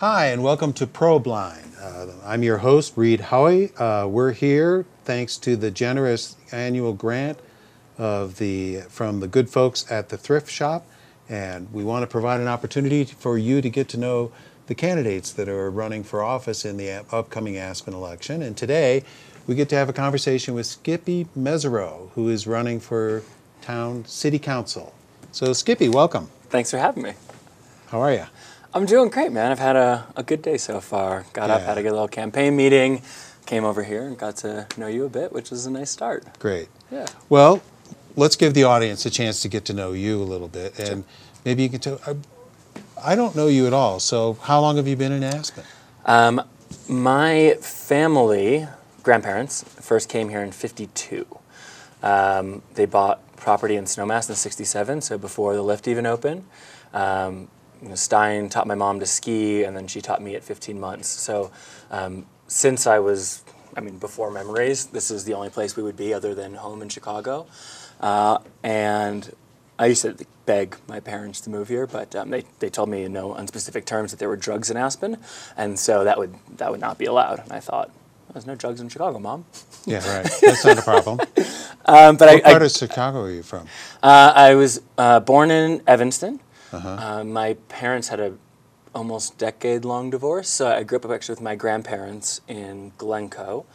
Hi, 0.00 0.28
and 0.28 0.42
welcome 0.42 0.72
to 0.72 0.86
ProBlind. 0.86 1.78
Uh, 1.78 2.06
I'm 2.24 2.42
your 2.42 2.56
host, 2.56 2.94
Reed 2.96 3.20
Howie. 3.20 3.70
Uh, 3.76 4.06
we're 4.06 4.32
here 4.32 4.86
thanks 5.04 5.36
to 5.36 5.56
the 5.56 5.70
generous 5.70 6.36
annual 6.52 6.94
grant 6.94 7.38
of 7.98 8.38
the 8.38 8.80
from 8.88 9.20
the 9.20 9.28
good 9.28 9.50
folks 9.50 9.84
at 9.92 10.08
the 10.08 10.16
thrift 10.16 10.50
shop, 10.50 10.86
and 11.28 11.70
we 11.70 11.84
want 11.84 12.02
to 12.02 12.06
provide 12.06 12.40
an 12.40 12.48
opportunity 12.48 13.04
for 13.04 13.36
you 13.36 13.60
to 13.60 13.68
get 13.68 13.90
to 13.90 13.98
know 13.98 14.32
the 14.68 14.74
candidates 14.74 15.34
that 15.34 15.50
are 15.50 15.70
running 15.70 16.02
for 16.02 16.22
office 16.22 16.64
in 16.64 16.78
the 16.78 17.04
upcoming 17.12 17.58
Aspen 17.58 17.92
election. 17.92 18.40
And 18.40 18.56
today, 18.56 19.04
we 19.46 19.54
get 19.54 19.68
to 19.68 19.76
have 19.76 19.90
a 19.90 19.92
conversation 19.92 20.54
with 20.54 20.64
Skippy 20.64 21.26
Mesirow, 21.38 22.08
who 22.12 22.30
is 22.30 22.46
running 22.46 22.80
for 22.80 23.22
town 23.60 24.06
city 24.06 24.38
council. 24.38 24.94
So, 25.30 25.52
Skippy, 25.52 25.90
welcome. 25.90 26.30
Thanks 26.48 26.70
for 26.70 26.78
having 26.78 27.02
me. 27.02 27.12
How 27.88 28.00
are 28.00 28.14
you? 28.14 28.24
I'm 28.72 28.86
doing 28.86 29.08
great, 29.10 29.32
man. 29.32 29.50
I've 29.50 29.58
had 29.58 29.74
a, 29.74 30.06
a 30.16 30.22
good 30.22 30.42
day 30.42 30.56
so 30.56 30.80
far. 30.80 31.24
Got 31.32 31.50
up, 31.50 31.62
had 31.62 31.76
a 31.76 31.82
good 31.82 31.90
little 31.90 32.08
campaign 32.08 32.54
meeting, 32.54 33.02
came 33.44 33.64
over 33.64 33.82
here 33.82 34.06
and 34.06 34.16
got 34.16 34.36
to 34.38 34.66
know 34.76 34.86
you 34.86 35.04
a 35.04 35.08
bit, 35.08 35.32
which 35.32 35.50
is 35.50 35.66
a 35.66 35.70
nice 35.70 35.90
start. 35.90 36.38
Great. 36.38 36.68
Yeah. 36.90 37.06
Well, 37.28 37.62
let's 38.14 38.36
give 38.36 38.54
the 38.54 38.64
audience 38.64 39.04
a 39.06 39.10
chance 39.10 39.42
to 39.42 39.48
get 39.48 39.64
to 39.66 39.72
know 39.72 39.92
you 39.92 40.22
a 40.22 40.24
little 40.24 40.46
bit, 40.46 40.78
and 40.78 41.04
maybe 41.44 41.64
you 41.64 41.68
can 41.68 41.80
tell. 41.80 42.00
I, 42.06 42.14
I 43.02 43.16
don't 43.16 43.34
know 43.34 43.48
you 43.48 43.66
at 43.66 43.72
all, 43.72 43.98
so 43.98 44.34
how 44.42 44.60
long 44.60 44.76
have 44.76 44.86
you 44.86 44.94
been 44.94 45.12
in 45.12 45.24
Aspen? 45.24 45.64
Um, 46.06 46.42
my 46.88 47.56
family, 47.60 48.68
grandparents, 49.02 49.64
first 49.64 50.08
came 50.08 50.28
here 50.28 50.42
in 50.42 50.52
52. 50.52 51.26
Um, 52.04 52.62
they 52.74 52.86
bought 52.86 53.36
property 53.36 53.74
in 53.74 53.84
Snowmass 53.84 54.28
in 54.28 54.36
67, 54.36 55.00
so 55.00 55.18
before 55.18 55.54
the 55.54 55.62
lift 55.62 55.88
even 55.88 56.06
opened. 56.06 56.44
Um, 56.94 57.48
you 57.82 57.88
know, 57.88 57.94
Stein 57.94 58.48
taught 58.48 58.66
my 58.66 58.74
mom 58.74 59.00
to 59.00 59.06
ski, 59.06 59.64
and 59.64 59.76
then 59.76 59.86
she 59.86 60.00
taught 60.00 60.22
me 60.22 60.34
at 60.34 60.44
15 60.44 60.78
months. 60.78 61.08
So 61.08 61.50
um, 61.90 62.26
since 62.46 62.86
I 62.86 62.98
was, 62.98 63.42
I 63.76 63.80
mean, 63.80 63.98
before 63.98 64.30
memories, 64.30 64.86
this 64.86 65.10
is 65.10 65.24
the 65.24 65.34
only 65.34 65.50
place 65.50 65.76
we 65.76 65.82
would 65.82 65.96
be 65.96 66.12
other 66.14 66.34
than 66.34 66.54
home 66.54 66.82
in 66.82 66.88
Chicago. 66.88 67.46
Uh, 68.00 68.38
and 68.62 69.34
I 69.78 69.86
used 69.86 70.02
to 70.02 70.16
beg 70.46 70.76
my 70.88 71.00
parents 71.00 71.40
to 71.42 71.50
move 71.50 71.68
here, 71.68 71.86
but 71.86 72.14
um, 72.16 72.30
they, 72.30 72.44
they 72.58 72.68
told 72.70 72.88
me 72.88 73.04
in 73.04 73.12
no 73.12 73.34
unspecific 73.34 73.84
terms 73.84 74.10
that 74.10 74.18
there 74.18 74.28
were 74.28 74.36
drugs 74.36 74.70
in 74.70 74.76
Aspen, 74.76 75.16
and 75.56 75.78
so 75.78 76.04
that 76.04 76.18
would 76.18 76.34
that 76.58 76.70
would 76.70 76.80
not 76.80 76.98
be 76.98 77.06
allowed. 77.06 77.38
And 77.40 77.52
I 77.52 77.60
thought, 77.60 77.90
there's 78.32 78.46
no 78.46 78.54
drugs 78.56 78.80
in 78.80 78.88
Chicago, 78.88 79.18
mom. 79.18 79.44
Yeah, 79.86 80.06
right. 80.16 80.30
That's 80.44 80.64
not 80.64 80.78
a 80.78 80.82
problem. 80.82 81.20
Um, 81.86 82.16
but 82.16 82.28
What 82.28 82.28
I, 82.28 82.40
part 82.40 82.62
I, 82.62 82.66
of 82.66 82.70
Chicago 82.72 83.22
are 83.22 83.30
you 83.30 83.42
from? 83.42 83.66
uh, 84.02 84.32
I 84.34 84.54
was 84.54 84.80
uh, 84.98 85.20
born 85.20 85.50
in 85.50 85.82
Evanston. 85.86 86.40
Uh-huh. 86.72 86.88
Uh, 86.88 87.24
my 87.24 87.54
parents 87.68 88.08
had 88.08 88.20
a 88.20 88.34
almost 88.94 89.38
decade 89.38 89.84
long 89.84 90.10
divorce, 90.10 90.48
so 90.48 90.68
I 90.68 90.82
grew 90.82 90.98
up 90.98 91.10
actually 91.10 91.34
with 91.34 91.42
my 91.42 91.54
grandparents 91.54 92.40
in 92.48 92.92
Glencoe. 92.98 93.66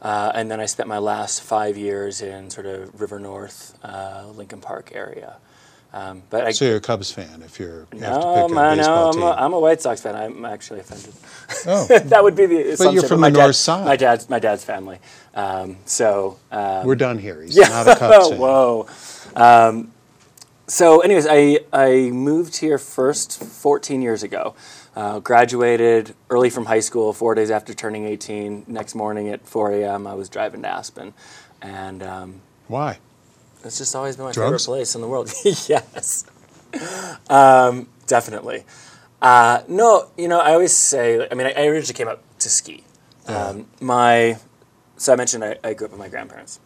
Uh, 0.00 0.32
and 0.34 0.50
then 0.50 0.58
I 0.60 0.66
spent 0.66 0.88
my 0.88 0.98
last 0.98 1.42
five 1.42 1.76
years 1.78 2.20
in 2.20 2.50
sort 2.50 2.66
of 2.66 3.00
River 3.00 3.20
North, 3.20 3.78
uh, 3.84 4.24
Lincoln 4.34 4.60
Park 4.60 4.90
area. 4.94 5.36
Um, 5.94 6.22
but 6.30 6.44
I, 6.46 6.52
So 6.52 6.64
you're 6.64 6.76
a 6.76 6.80
Cubs 6.80 7.12
fan 7.12 7.42
if 7.44 7.60
you're 7.60 7.86
you 7.92 8.00
have 8.00 8.20
to 8.22 8.26
no, 8.26 8.48
pick 8.48 8.56
baseball 8.56 9.12
no, 9.12 9.26
I'm 9.26 9.38
a, 9.38 9.42
I'm 9.42 9.52
a 9.52 9.60
White 9.60 9.82
Sox 9.82 10.00
fan. 10.00 10.16
I'm 10.16 10.44
actually 10.44 10.80
offended. 10.80 11.12
oh, 11.66 11.86
that 12.08 12.22
would 12.24 12.34
be 12.34 12.46
the 12.46 12.70
assumption. 12.72 13.06
from 13.06 13.20
my 13.20 13.28
the 13.28 13.36
dad- 13.36 13.42
north 13.44 13.56
side. 13.56 13.84
My 13.84 13.96
dad's 13.96 14.30
my 14.30 14.38
dad's 14.38 14.64
family. 14.64 14.98
Um, 15.34 15.76
so 15.84 16.38
um, 16.50 16.86
we're 16.86 16.94
done 16.94 17.18
here. 17.18 17.42
He's 17.42 17.56
yeah. 17.58 17.68
not 17.68 17.88
a 17.88 17.96
Cubs 17.96 18.28
fan. 18.30 18.38
Whoa. 18.38 18.88
So, 20.72 21.00
anyways, 21.00 21.26
I 21.28 21.58
I 21.70 22.08
moved 22.12 22.56
here 22.56 22.78
first 22.78 23.38
14 23.38 24.00
years 24.00 24.22
ago. 24.22 24.54
Uh, 24.96 25.18
graduated 25.18 26.14
early 26.30 26.48
from 26.48 26.64
high 26.64 26.80
school. 26.80 27.12
Four 27.12 27.34
days 27.34 27.50
after 27.50 27.74
turning 27.74 28.06
18, 28.06 28.64
next 28.68 28.94
morning 28.94 29.28
at 29.28 29.46
4 29.46 29.72
a.m., 29.72 30.06
I 30.06 30.14
was 30.14 30.30
driving 30.30 30.62
to 30.62 30.68
Aspen, 30.68 31.12
and 31.60 32.02
um, 32.02 32.40
Why? 32.68 33.00
it's 33.62 33.76
just 33.76 33.94
always 33.94 34.16
been 34.16 34.24
my 34.24 34.32
Drugs? 34.32 34.64
favorite 34.64 34.64
place 34.64 34.94
in 34.94 35.02
the 35.02 35.08
world. 35.08 35.30
yes, 35.44 36.24
um, 37.28 37.86
definitely. 38.06 38.64
Uh, 39.20 39.64
no, 39.68 40.08
you 40.16 40.26
know, 40.26 40.40
I 40.40 40.54
always 40.54 40.74
say. 40.74 41.28
I 41.30 41.34
mean, 41.34 41.48
I, 41.48 41.52
I 41.52 41.66
originally 41.66 41.92
came 41.98 42.08
up 42.08 42.22
to 42.38 42.48
ski. 42.48 42.84
Um, 43.26 43.66
my 43.78 44.38
so 44.96 45.12
I 45.12 45.16
mentioned 45.16 45.44
I, 45.44 45.58
I 45.62 45.74
grew 45.74 45.88
up 45.88 45.90
with 45.90 46.00
my 46.00 46.08
grandparents. 46.08 46.60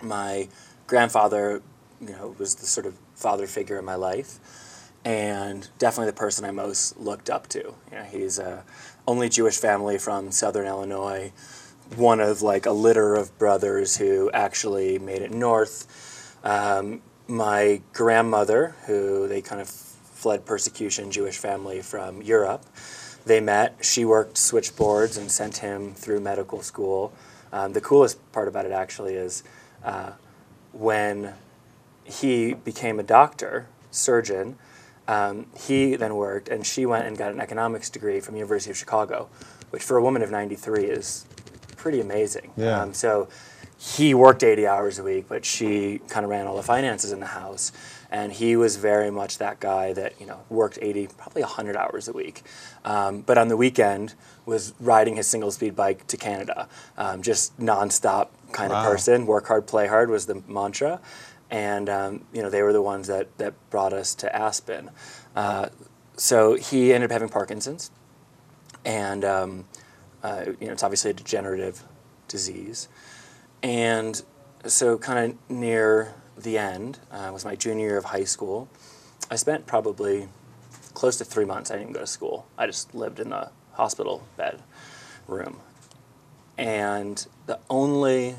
My 0.00 0.46
grandfather, 0.86 1.60
you 2.00 2.10
know, 2.12 2.36
was 2.38 2.54
the 2.54 2.66
sort 2.66 2.86
of 2.86 2.94
father 3.22 3.46
figure 3.46 3.78
in 3.78 3.84
my 3.84 3.94
life, 3.94 4.92
and 5.04 5.68
definitely 5.78 6.10
the 6.10 6.16
person 6.16 6.44
I 6.44 6.50
most 6.50 6.98
looked 6.98 7.30
up 7.30 7.48
to. 7.48 7.58
You 7.60 7.76
know, 7.92 8.04
he's 8.04 8.38
a 8.38 8.64
only 9.06 9.28
Jewish 9.28 9.56
family 9.56 9.98
from 9.98 10.30
Southern 10.30 10.66
Illinois, 10.66 11.32
one 11.96 12.20
of 12.20 12.42
like 12.42 12.66
a 12.66 12.72
litter 12.72 13.14
of 13.14 13.36
brothers 13.38 13.96
who 13.96 14.30
actually 14.32 14.98
made 14.98 15.22
it 15.22 15.30
north. 15.30 16.36
Um, 16.44 17.02
my 17.28 17.80
grandmother, 17.92 18.74
who 18.86 19.28
they 19.28 19.40
kind 19.40 19.60
of 19.60 19.68
fled 19.68 20.44
persecution, 20.44 21.10
Jewish 21.10 21.38
family 21.38 21.80
from 21.82 22.22
Europe, 22.22 22.64
they 23.24 23.40
met. 23.40 23.76
She 23.80 24.04
worked 24.04 24.36
switchboards 24.36 25.16
and 25.16 25.30
sent 25.30 25.58
him 25.58 25.94
through 25.94 26.20
medical 26.20 26.62
school. 26.62 27.12
Um, 27.52 27.72
the 27.72 27.80
coolest 27.80 28.18
part 28.32 28.48
about 28.48 28.66
it 28.66 28.72
actually 28.72 29.14
is 29.14 29.42
uh, 29.84 30.12
when 30.72 31.34
he 32.04 32.54
became 32.54 32.98
a 32.98 33.02
doctor, 33.02 33.66
surgeon. 33.90 34.56
Um, 35.08 35.46
he 35.58 35.96
then 35.96 36.14
worked, 36.14 36.48
and 36.48 36.64
she 36.66 36.86
went 36.86 37.06
and 37.06 37.16
got 37.18 37.32
an 37.32 37.40
economics 37.40 37.90
degree 37.90 38.20
from 38.20 38.36
University 38.36 38.70
of 38.70 38.76
Chicago, 38.76 39.28
which 39.70 39.82
for 39.82 39.96
a 39.96 40.02
woman 40.02 40.22
of 40.22 40.30
93 40.30 40.84
is 40.84 41.26
pretty 41.76 42.00
amazing. 42.00 42.52
Yeah. 42.56 42.80
Um, 42.80 42.94
so 42.94 43.28
he 43.76 44.14
worked 44.14 44.44
80 44.44 44.66
hours 44.66 44.98
a 45.00 45.02
week, 45.02 45.26
but 45.28 45.44
she 45.44 45.98
kind 46.08 46.24
of 46.24 46.30
ran 46.30 46.46
all 46.46 46.56
the 46.56 46.62
finances 46.62 47.10
in 47.10 47.18
the 47.20 47.26
house. 47.26 47.72
And 48.12 48.30
he 48.32 48.56
was 48.56 48.76
very 48.76 49.10
much 49.10 49.38
that 49.38 49.58
guy 49.58 49.94
that 49.94 50.20
you 50.20 50.26
know 50.26 50.40
worked 50.50 50.78
80, 50.80 51.08
probably 51.16 51.42
100 51.42 51.76
hours 51.76 52.08
a 52.08 52.12
week, 52.12 52.42
um, 52.84 53.22
but 53.22 53.38
on 53.38 53.48
the 53.48 53.56
weekend 53.56 54.14
was 54.44 54.74
riding 54.78 55.16
his 55.16 55.26
single 55.26 55.50
speed 55.50 55.74
bike 55.74 56.06
to 56.08 56.16
Canada, 56.18 56.68
um, 56.98 57.22
just 57.22 57.58
nonstop 57.58 58.28
kind 58.52 58.70
Wow. 58.70 58.80
of 58.84 58.86
person. 58.92 59.24
Work 59.26 59.46
hard, 59.48 59.66
play 59.66 59.86
hard 59.86 60.10
was 60.10 60.26
the 60.26 60.42
mantra, 60.46 61.00
and 61.52 61.90
um, 61.90 62.24
you 62.32 62.42
know 62.42 62.50
they 62.50 62.62
were 62.62 62.72
the 62.72 62.82
ones 62.82 63.06
that 63.06 63.36
that 63.38 63.54
brought 63.70 63.92
us 63.92 64.14
to 64.16 64.34
Aspen. 64.34 64.90
Uh, 65.36 65.68
so 66.16 66.54
he 66.54 66.92
ended 66.92 67.10
up 67.10 67.12
having 67.12 67.28
Parkinson's, 67.28 67.90
and 68.84 69.24
um, 69.24 69.64
uh, 70.22 70.46
you 70.58 70.66
know 70.66 70.72
it's 70.72 70.82
obviously 70.82 71.10
a 71.10 71.14
degenerative 71.14 71.84
disease, 72.26 72.88
and 73.62 74.22
so 74.64 74.96
kind 74.98 75.32
of 75.32 75.50
near 75.50 76.14
the 76.36 76.56
end 76.56 76.98
uh, 77.10 77.30
was 77.32 77.44
my 77.44 77.54
junior 77.54 77.86
year 77.86 77.98
of 77.98 78.06
high 78.06 78.24
school. 78.24 78.68
I 79.30 79.36
spent 79.36 79.66
probably 79.66 80.28
close 80.94 81.18
to 81.18 81.24
three 81.24 81.44
months. 81.44 81.70
I 81.70 81.74
didn't 81.74 81.90
even 81.90 81.94
go 81.94 82.00
to 82.00 82.06
school. 82.06 82.46
I 82.56 82.66
just 82.66 82.94
lived 82.94 83.20
in 83.20 83.28
the 83.28 83.50
hospital 83.72 84.26
bed 84.38 84.62
room, 85.28 85.60
and 86.56 87.26
the 87.44 87.58
only 87.68 88.36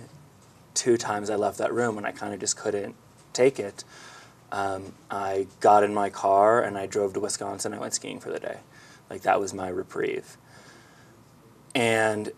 two 0.74 0.98
times 0.98 1.30
I 1.30 1.36
left 1.36 1.60
that 1.60 1.72
room 1.72 1.96
when 1.96 2.06
I 2.06 2.12
kind 2.12 2.34
of 2.34 2.40
just 2.40 2.58
couldn't 2.58 2.96
take 3.34 3.60
it, 3.60 3.84
um, 4.52 4.94
I 5.10 5.48
got 5.60 5.84
in 5.84 5.94
my 5.94 6.10
car 6.10 6.62
and 6.62 6.78
I 6.78 6.86
drove 6.86 7.14
to 7.14 7.20
Wisconsin. 7.20 7.74
I 7.74 7.80
went 7.80 7.94
skiing 7.94 8.20
for 8.20 8.32
the 8.32 8.40
day. 8.40 8.58
Like 9.10 9.24
that 9.24 9.40
was 9.40 9.54
my 9.54 9.68
reprieve. 9.68 10.38
And 11.76 12.32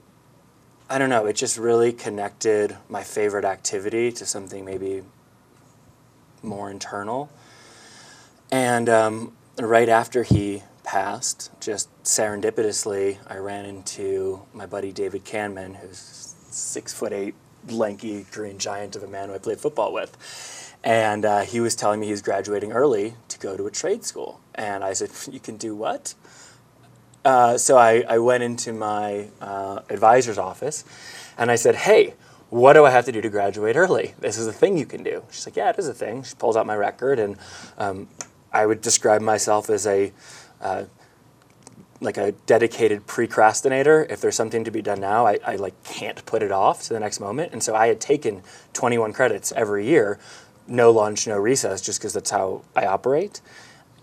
I 0.89 0.97
don't 0.97 1.09
know, 1.09 1.25
it 1.25 1.35
just 1.35 1.57
really 1.57 1.91
connected 1.91 2.78
my 2.88 3.03
favorite 3.03 3.44
activity 3.44 4.11
to 4.13 4.25
something 4.25 4.63
maybe 4.63 5.03
more 6.41 6.69
internal. 6.69 7.29
And 8.51 8.88
um, 8.88 9.35
right 9.59 9.89
after 9.89 10.23
he 10.23 10.63
passed, 10.84 11.51
just 11.59 11.89
serendipitously, 12.03 13.17
I 13.28 13.37
ran 13.37 13.66
into 13.66 14.41
my 14.53 14.66
buddy 14.66 14.91
David 14.91 15.25
Canman, 15.25 15.75
who's 15.75 16.35
six 16.52 16.93
foot 16.93 17.11
eight, 17.11 17.34
lanky 17.67 18.25
green 18.31 18.59
giant 18.59 18.96
of 18.96 19.03
a 19.03 19.08
man 19.08 19.29
who 19.29 19.35
I 19.35 19.40
played 19.40 19.59
football 19.59 19.91
with. 19.91 20.16
And 20.85 21.26
uh, 21.26 21.41
he 21.41 21.59
was 21.59 21.76
telling 21.76 21.99
me 21.99 22.05
he 22.05 22.11
was 22.11 22.22
graduating 22.22 22.72
early 22.72 23.16
to 23.29 23.40
go 23.40 23.58
to 23.58 23.66
a 23.66 23.72
trade 23.72 24.05
school. 24.05 24.40
And 24.53 24.84
I 24.84 24.93
said, 24.93 25.09
You 25.34 25.40
can 25.40 25.58
do 25.58 25.76
what? 25.76 26.14
Uh, 27.26 27.58
so 27.58 27.76
I, 27.76 28.03
I 28.08 28.20
went 28.20 28.43
into 28.43 28.72
my 28.72 29.29
uh, 29.41 29.79
advisor's 29.90 30.37
office 30.37 30.85
and 31.40 31.49
I 31.49 31.55
said, 31.55 31.76
Hey, 31.76 32.14
what 32.52 32.73
do 32.73 32.85
I 32.85 32.91
have 32.91 33.05
to 33.05 33.11
do 33.11 33.20
to 33.20 33.29
graduate 33.29 33.76
early? 33.76 34.14
This 34.20 34.37
is 34.37 34.46
a 34.46 34.53
thing 34.53 34.78
you 34.78 34.85
can 34.85 35.02
do. 35.02 35.23
She's 35.32 35.47
like, 35.47 35.55
Yeah, 35.55 35.72
it 35.72 35.79
is 35.79 35.87
a 35.87 35.93
thing. 35.93 36.22
She 36.22 36.35
pulls 36.35 36.55
out 36.55 36.67
my 36.67 36.76
record, 36.76 37.17
and 37.17 37.37
um, 37.79 38.08
I 38.53 38.67
would 38.67 38.82
describe 38.82 39.22
myself 39.22 39.72
as 39.72 39.87
a 39.87 40.14
uh, 40.61 40.85
like 42.02 42.17
a 42.17 42.34
dedicated 42.46 43.08
procrastinator. 43.08 44.05
If 44.09 44.22
there's 44.22 44.35
something 44.35 44.64
to 44.64 44.72
be 44.72 44.82
done 44.82 44.99
now, 44.99 45.26
I, 45.26 45.40
I 45.46 45.55
like 45.55 45.82
can't 45.84 46.23
put 46.26 46.43
it 46.43 46.52
off 46.52 46.84
to 46.84 46.93
the 46.93 46.99
next 46.99 47.20
moment. 47.20 47.53
And 47.53 47.64
so 47.64 47.76
I 47.76 47.87
had 47.87 47.99
taken 47.99 48.43
21 48.73 49.14
credits 49.14 49.52
every 49.53 49.87
year, 49.87 50.20
no 50.67 50.91
lunch, 50.91 51.28
no 51.28 51.38
recess, 51.38 51.82
just 51.82 52.00
because 52.00 52.14
that's 52.14 52.32
how 52.32 52.64
I 52.76 52.85
operate. 52.85 53.41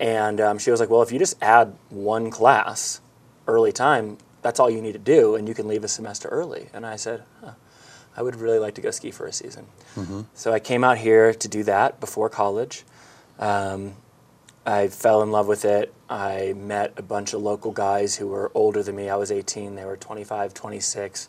And 0.00 0.40
um, 0.40 0.58
she 0.58 0.70
was 0.70 0.80
like, 0.80 0.90
"Well, 0.90 1.02
if 1.02 1.12
you 1.12 1.18
just 1.18 1.36
add 1.42 1.74
one 1.90 2.30
class, 2.30 3.00
early 3.46 3.72
time, 3.72 4.18
that's 4.42 4.58
all 4.58 4.68
you 4.68 4.82
need 4.82 4.92
to 4.92 4.98
do, 4.98 5.36
and 5.36 5.48
you 5.48 5.54
can 5.54 5.68
leave 5.68 5.84
a 5.84 5.88
semester 5.88 6.28
early. 6.28 6.68
And 6.74 6.84
I 6.84 6.96
said, 6.96 7.22
huh, 7.40 7.52
I 8.16 8.22
would 8.22 8.36
really 8.36 8.58
like 8.58 8.74
to 8.74 8.80
go 8.80 8.90
ski 8.90 9.10
for 9.10 9.26
a 9.26 9.32
season. 9.32 9.66
So 10.34 10.52
I 10.52 10.58
came 10.58 10.84
out 10.84 10.98
here 10.98 11.32
to 11.32 11.48
do 11.48 11.62
that 11.64 12.00
before 12.00 12.28
college. 12.28 12.84
Um, 13.38 13.94
I 14.66 14.88
fell 14.88 15.22
in 15.22 15.30
love 15.30 15.48
with 15.48 15.64
it. 15.64 15.92
I 16.08 16.54
met 16.56 16.92
a 16.96 17.02
bunch 17.02 17.32
of 17.34 17.42
local 17.42 17.72
guys 17.72 18.16
who 18.16 18.28
were 18.28 18.50
older 18.54 18.82
than 18.82 18.96
me. 18.96 19.08
I 19.08 19.16
was 19.16 19.30
18, 19.32 19.74
they 19.74 19.84
were 19.84 19.96
25, 19.96 20.54
26. 20.54 21.28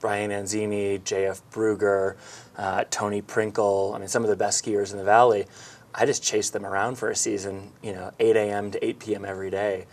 Brian 0.00 0.30
Anzini, 0.30 1.00
JF 1.00 1.42
Brugger, 1.52 2.16
uh, 2.56 2.84
Tony 2.90 3.22
Prinkle, 3.22 3.94
I 3.94 3.98
mean, 3.98 4.08
some 4.08 4.24
of 4.24 4.30
the 4.30 4.36
best 4.36 4.64
skiers 4.64 4.92
in 4.92 4.98
the 4.98 5.04
valley. 5.04 5.46
I 5.94 6.06
just 6.06 6.22
chased 6.22 6.52
them 6.52 6.64
around 6.64 6.96
for 6.96 7.10
a 7.10 7.16
season, 7.16 7.72
you 7.82 7.92
know, 7.92 8.10
8 8.18 8.36
a.m. 8.36 8.70
to 8.70 8.84
8 8.84 8.98
p.m. 8.98 9.24
every 9.24 9.50
day. 9.50 9.86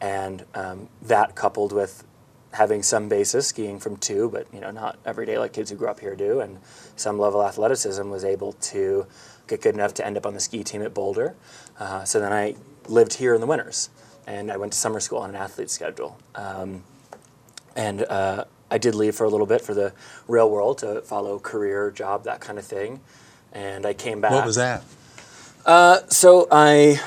And 0.00 0.44
um, 0.54 0.88
that 1.02 1.34
coupled 1.34 1.72
with 1.72 2.04
having 2.52 2.82
some 2.82 3.08
basis 3.08 3.48
skiing 3.48 3.78
from 3.78 3.96
two, 3.96 4.30
but 4.30 4.46
you 4.52 4.60
know, 4.60 4.70
not 4.70 4.98
every 5.04 5.26
day 5.26 5.38
like 5.38 5.52
kids 5.52 5.70
who 5.70 5.76
grew 5.76 5.88
up 5.88 6.00
here 6.00 6.16
do, 6.16 6.40
and 6.40 6.58
some 6.96 7.18
level 7.18 7.40
of 7.40 7.48
athleticism 7.48 8.08
was 8.08 8.24
able 8.24 8.52
to 8.54 9.06
get 9.46 9.60
good 9.62 9.74
enough 9.74 9.94
to 9.94 10.06
end 10.06 10.16
up 10.16 10.26
on 10.26 10.34
the 10.34 10.40
ski 10.40 10.64
team 10.64 10.82
at 10.82 10.94
Boulder. 10.94 11.34
Uh, 11.78 12.04
so 12.04 12.18
then 12.18 12.32
I 12.32 12.56
lived 12.88 13.14
here 13.14 13.34
in 13.34 13.40
the 13.40 13.46
winters, 13.46 13.90
and 14.26 14.50
I 14.50 14.56
went 14.56 14.72
to 14.72 14.78
summer 14.78 15.00
school 15.00 15.18
on 15.18 15.30
an 15.30 15.36
athlete 15.36 15.70
schedule. 15.70 16.18
Um, 16.34 16.82
and 17.74 18.02
uh, 18.04 18.44
I 18.70 18.78
did 18.78 18.94
leave 18.94 19.14
for 19.14 19.24
a 19.24 19.28
little 19.28 19.46
bit 19.46 19.60
for 19.60 19.74
the 19.74 19.92
real 20.26 20.50
world 20.50 20.78
to 20.78 21.02
follow 21.02 21.38
career, 21.38 21.90
job, 21.90 22.24
that 22.24 22.40
kind 22.40 22.58
of 22.58 22.64
thing. 22.64 23.00
And 23.52 23.86
I 23.86 23.94
came 23.94 24.20
back. 24.20 24.32
What 24.32 24.46
was 24.46 24.56
that? 24.56 24.82
Uh, 25.64 26.00
so 26.08 26.46
I, 26.50 27.00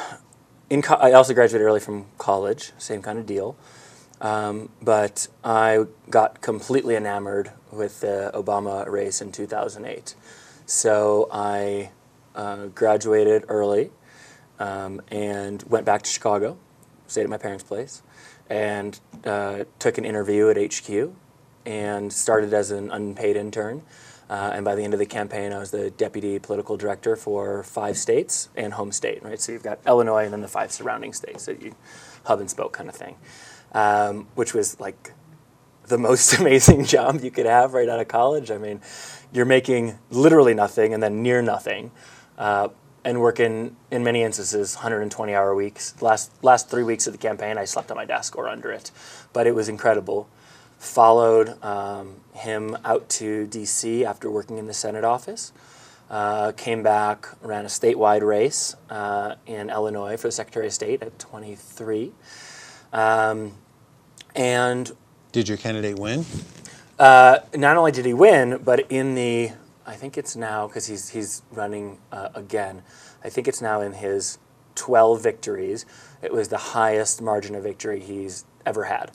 in 0.70 0.82
co- 0.82 0.96
I 0.96 1.12
also 1.14 1.34
graduated 1.34 1.66
early 1.66 1.80
from 1.80 2.06
college, 2.18 2.72
same 2.78 3.02
kind 3.02 3.20
of 3.20 3.26
deal. 3.26 3.56
Um, 4.22 4.70
but 4.82 5.28
I 5.44 5.86
got 6.10 6.42
completely 6.42 6.96
enamored 6.96 7.52
with 7.72 8.02
the 8.02 8.32
Obama 8.34 8.88
race 8.88 9.22
in 9.22 9.32
2008. 9.32 10.16
So 10.66 11.30
I 11.32 11.92
uh, 12.36 12.68
graduated 12.68 13.46
early 13.48 13.92
um, 14.60 15.02
and 15.10 15.64
went 15.64 15.86
back 15.86 16.02
to 16.04 16.10
Chicago, 16.10 16.58
stayed 17.08 17.24
at 17.24 17.30
my 17.30 17.38
parents' 17.38 17.64
place, 17.64 18.02
and 18.50 19.00
uh, 19.24 19.64
took 19.78 19.98
an 19.98 20.06
interview 20.06 20.50
at 20.50 20.58
HQ 20.58 21.14
and 21.66 22.12
started 22.12 22.54
as 22.54 22.72
an 22.72 22.92
unpaid 22.92 23.36
intern. 23.36 23.84
Uh, 24.30 24.52
and 24.54 24.64
by 24.64 24.76
the 24.76 24.84
end 24.84 24.94
of 24.94 25.00
the 25.00 25.06
campaign, 25.06 25.52
I 25.52 25.58
was 25.58 25.72
the 25.72 25.90
deputy 25.90 26.38
political 26.38 26.78
director 26.78 27.16
for 27.16 27.64
five 27.64 27.98
states 27.98 28.50
and 28.56 28.74
home 28.74 28.92
state, 28.92 29.24
right? 29.24 29.42
So 29.42 29.52
you've 29.52 29.64
got 29.64 29.80
Illinois 29.88 30.26
and 30.26 30.34
then 30.34 30.42
the 30.42 30.48
five 30.48 30.72
surrounding 30.72 31.14
states, 31.14 31.44
so 31.44 31.52
you 31.52 31.76
hub 32.26 32.40
and 32.40 32.50
spoke 32.50 32.74
kind 32.74 32.90
of 32.90 32.96
thing, 32.96 33.16
um, 33.72 34.28
which 34.36 34.54
was 34.54 34.80
like 34.80 35.14
the 35.88 35.98
most 35.98 36.34
amazing 36.40 36.86
job 36.86 37.22
you 37.24 37.32
could 37.32 37.48
have 37.48 37.74
right 37.74 37.90
out 37.90 38.00
of 38.00 38.08
college. 38.08 38.52
I 38.52 38.60
mean, 38.60 38.82
you're 39.34 39.46
making 39.46 39.98
literally 40.12 40.54
nothing 40.54 40.94
and 40.94 41.02
then 41.02 41.24
near 41.24 41.42
nothing, 41.42 41.92
uh, 42.38 42.70
and 43.04 43.22
working 43.22 43.78
in 43.90 44.04
many 44.04 44.22
instances 44.22 44.76
120 44.76 45.34
hour 45.34 45.56
weeks. 45.56 46.00
Last 46.02 46.32
last 46.44 46.70
three 46.70 46.84
weeks 46.84 47.08
of 47.08 47.14
the 47.14 47.20
campaign, 47.20 47.58
I 47.58 47.66
slept 47.66 47.90
on 47.90 47.98
my 47.98 48.06
desk 48.06 48.38
or 48.38 48.48
under 48.48 48.72
it, 48.72 48.92
but 49.34 49.48
it 49.48 49.56
was 49.56 49.70
incredible. 49.70 50.30
Followed 50.80 51.62
um, 51.64 52.16
him 52.34 52.76
out 52.84 53.08
to 53.10 53.46
D.C. 53.48 54.04
after 54.06 54.32
working 54.32 54.58
in 54.58 54.66
the 54.66 54.74
Senate 54.74 55.04
office. 55.04 55.52
Uh, 56.10 56.52
came 56.54 56.82
back, 56.82 57.28
ran 57.42 57.66
a 57.66 57.68
statewide 57.68 58.24
race 58.26 58.76
uh, 58.90 59.36
in 59.46 59.70
Illinois 59.70 60.18
for 60.18 60.30
the 60.30 60.32
Secretary 60.32 60.66
of 60.66 60.74
State 60.74 61.04
at 61.04 61.20
23. 61.20 62.12
Um, 62.94 63.54
and 64.36 64.92
Did 65.32 65.48
your 65.48 65.58
candidate 65.58 66.00
win? 66.00 66.26
uh, 66.98 67.40
not 67.56 67.78
only 67.78 67.92
did 67.92 68.06
he 68.06 68.14
win, 68.14 68.60
but 68.64 68.90
in 68.90 69.14
the, 69.16 69.52
I 69.86 69.94
think 69.94 70.18
it's 70.18 70.36
now, 70.36 70.66
because 70.68 70.88
he's, 70.88 71.10
he's 71.10 71.44
running 71.52 72.00
uh, 72.12 72.30
again, 72.34 72.82
I 73.24 73.30
think 73.30 73.48
it's 73.48 73.62
now 73.62 73.82
in 73.82 73.94
his 73.94 74.40
12 74.76 75.22
victories. 75.22 75.86
It 76.24 76.34
was 76.34 76.48
the 76.48 76.58
highest 76.58 77.22
margin 77.22 77.54
of 77.54 77.64
victory 77.64 78.00
he's 78.00 78.46
ever 78.66 78.86
had. 78.86 79.12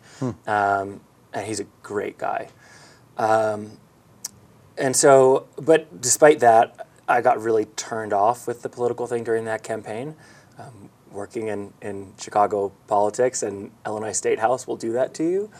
Um, 0.47 1.01
and 1.35 1.47
he's 1.47 1.61
a 1.61 1.67
great 1.83 2.17
guy. 2.17 2.49
Um, 3.19 3.79
and 4.79 4.97
so, 4.97 5.47
but 5.61 6.01
despite 6.01 6.41
that, 6.41 6.89
I 7.07 7.21
got 7.21 7.41
really 7.43 7.67
turned 7.67 8.13
off 8.13 8.47
with 8.47 8.63
the 8.63 8.69
political 8.69 9.07
thing 9.07 9.25
during 9.25 9.45
that 9.45 9.63
campaign. 9.63 10.17
Um, 10.59 10.89
working 11.11 11.49
in, 11.49 11.73
in 11.81 12.13
Chicago 12.19 12.73
politics 12.87 13.43
and 13.43 13.71
Illinois 13.87 14.13
State 14.13 14.39
House 14.39 14.67
will 14.67 14.77
do 14.77 14.93
that 14.93 15.15
to 15.15 15.25
you. 15.25 15.51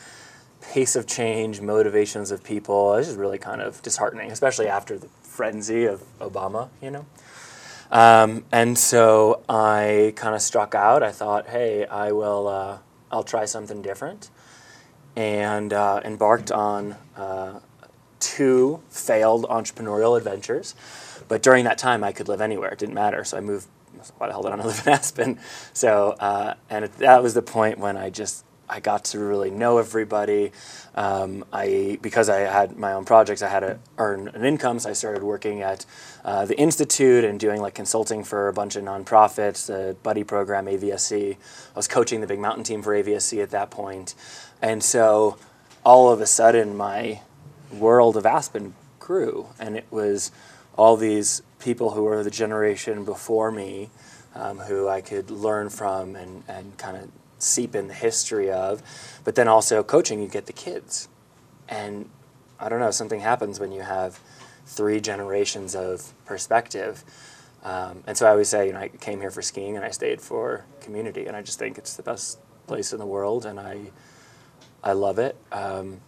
Pace 0.61 0.95
of 0.95 1.07
change, 1.07 1.61
motivations 1.61 2.31
of 2.31 2.43
people, 2.43 2.95
it's 2.95 3.07
just 3.07 3.19
really 3.19 3.37
kind 3.37 3.61
of 3.61 3.81
disheartening, 3.81 4.31
especially 4.31 4.67
after 4.67 4.97
the 4.97 5.07
frenzy 5.21 5.85
of 5.85 6.03
Obama, 6.19 6.69
you 6.81 6.91
know? 6.91 7.05
Um, 7.91 8.45
and 8.51 8.77
so 8.77 9.43
I 9.47 10.13
kind 10.15 10.33
of 10.35 10.41
struck 10.41 10.73
out. 10.73 11.03
I 11.03 11.11
thought, 11.11 11.47
hey, 11.47 11.85
I 11.85 12.11
will, 12.11 12.47
uh, 12.47 12.79
I'll 13.11 13.23
try 13.23 13.45
something 13.45 13.81
different. 13.81 14.29
And 15.15 15.71
uh, 15.71 16.01
embarked 16.03 16.51
on 16.51 16.95
uh, 17.15 17.59
two 18.19 18.81
failed 18.89 19.45
entrepreneurial 19.45 20.17
adventures. 20.17 20.75
But 21.27 21.41
during 21.41 21.63
that 21.65 21.77
time, 21.77 22.03
I 22.03 22.11
could 22.11 22.27
live 22.27 22.41
anywhere. 22.41 22.69
It 22.71 22.79
didn't 22.79 22.95
matter. 22.95 23.23
So 23.23 23.37
I 23.37 23.41
moved. 23.41 23.67
Why 24.17 24.27
the 24.27 24.33
hell 24.33 24.43
did 24.43 24.51
I 24.51 24.63
live 24.63 24.83
in 24.85 24.93
Aspen? 24.93 25.39
So, 25.73 26.11
uh, 26.19 26.55
and 26.69 26.85
it, 26.85 26.97
that 26.97 27.23
was 27.23 27.33
the 27.33 27.41
point 27.41 27.79
when 27.79 27.97
I 27.97 28.09
just 28.09 28.43
I 28.69 28.79
got 28.79 29.05
to 29.05 29.19
really 29.19 29.51
know 29.51 29.77
everybody. 29.77 30.51
Um, 30.95 31.45
I 31.51 31.99
because 32.01 32.29
I 32.29 32.39
had 32.39 32.77
my 32.77 32.93
own 32.93 33.05
projects, 33.05 33.41
I 33.41 33.49
had 33.49 33.59
to 33.61 33.79
earn 33.97 34.29
an 34.29 34.45
income. 34.45 34.79
So 34.79 34.89
I 34.89 34.93
started 34.93 35.23
working 35.23 35.61
at 35.61 35.85
uh, 36.23 36.45
the 36.45 36.57
institute 36.57 37.23
and 37.23 37.39
doing 37.39 37.61
like 37.61 37.75
consulting 37.75 38.23
for 38.23 38.47
a 38.47 38.53
bunch 38.53 38.75
of 38.75 38.83
nonprofits, 38.83 39.67
the 39.67 39.95
buddy 40.03 40.23
program, 40.23 40.65
AVSC. 40.65 41.33
I 41.33 41.37
was 41.75 41.87
coaching 41.87 42.21
the 42.21 42.27
Big 42.27 42.39
Mountain 42.39 42.63
team 42.63 42.81
for 42.81 42.93
AVSC 42.93 43.41
at 43.41 43.51
that 43.51 43.69
point, 43.71 44.15
and 44.61 44.83
so 44.83 45.37
all 45.83 46.11
of 46.11 46.21
a 46.21 46.25
sudden 46.25 46.75
my 46.75 47.21
world 47.71 48.17
of 48.17 48.25
Aspen 48.25 48.73
grew, 48.99 49.47
and 49.59 49.75
it 49.75 49.85
was 49.91 50.31
all 50.77 50.97
these 50.97 51.41
people 51.59 51.91
who 51.91 52.03
were 52.03 52.23
the 52.23 52.31
generation 52.31 53.05
before 53.05 53.51
me, 53.51 53.89
um, 54.33 54.59
who 54.59 54.87
I 54.87 55.01
could 55.01 55.31
learn 55.31 55.69
from 55.69 56.15
and, 56.15 56.43
and 56.47 56.77
kind 56.77 56.97
of 56.97 57.09
seep 57.45 57.75
in 57.75 57.87
the 57.87 57.93
history 57.93 58.51
of. 58.51 58.81
But 59.23 59.35
then 59.35 59.47
also 59.47 59.83
coaching, 59.83 60.21
you 60.21 60.27
get 60.27 60.45
the 60.45 60.53
kids, 60.53 61.07
and 61.69 62.09
I 62.59 62.69
don't 62.69 62.79
know, 62.79 62.91
something 62.91 63.19
happens 63.19 63.59
when 63.59 63.71
you 63.71 63.81
have 63.81 64.19
three 64.65 64.99
generations 64.99 65.75
of 65.75 66.13
perspective. 66.25 67.03
Um, 67.63 68.03
and 68.05 68.17
so 68.17 68.27
I 68.27 68.29
always 68.29 68.49
say, 68.49 68.67
you 68.67 68.73
know, 68.73 68.79
I 68.79 68.89
came 68.89 69.19
here 69.19 69.31
for 69.31 69.41
skiing 69.41 69.75
and 69.75 69.83
I 69.83 69.89
stayed 69.89 70.21
for 70.21 70.65
community, 70.81 71.25
and 71.25 71.35
I 71.35 71.41
just 71.41 71.59
think 71.59 71.77
it's 71.77 71.95
the 71.95 72.03
best 72.03 72.39
place 72.67 72.93
in 72.93 72.99
the 72.99 73.05
world, 73.05 73.45
and 73.45 73.59
I, 73.59 73.91
I 74.83 74.93
love 74.93 75.19
it. 75.19 75.35
Um, 75.51 76.01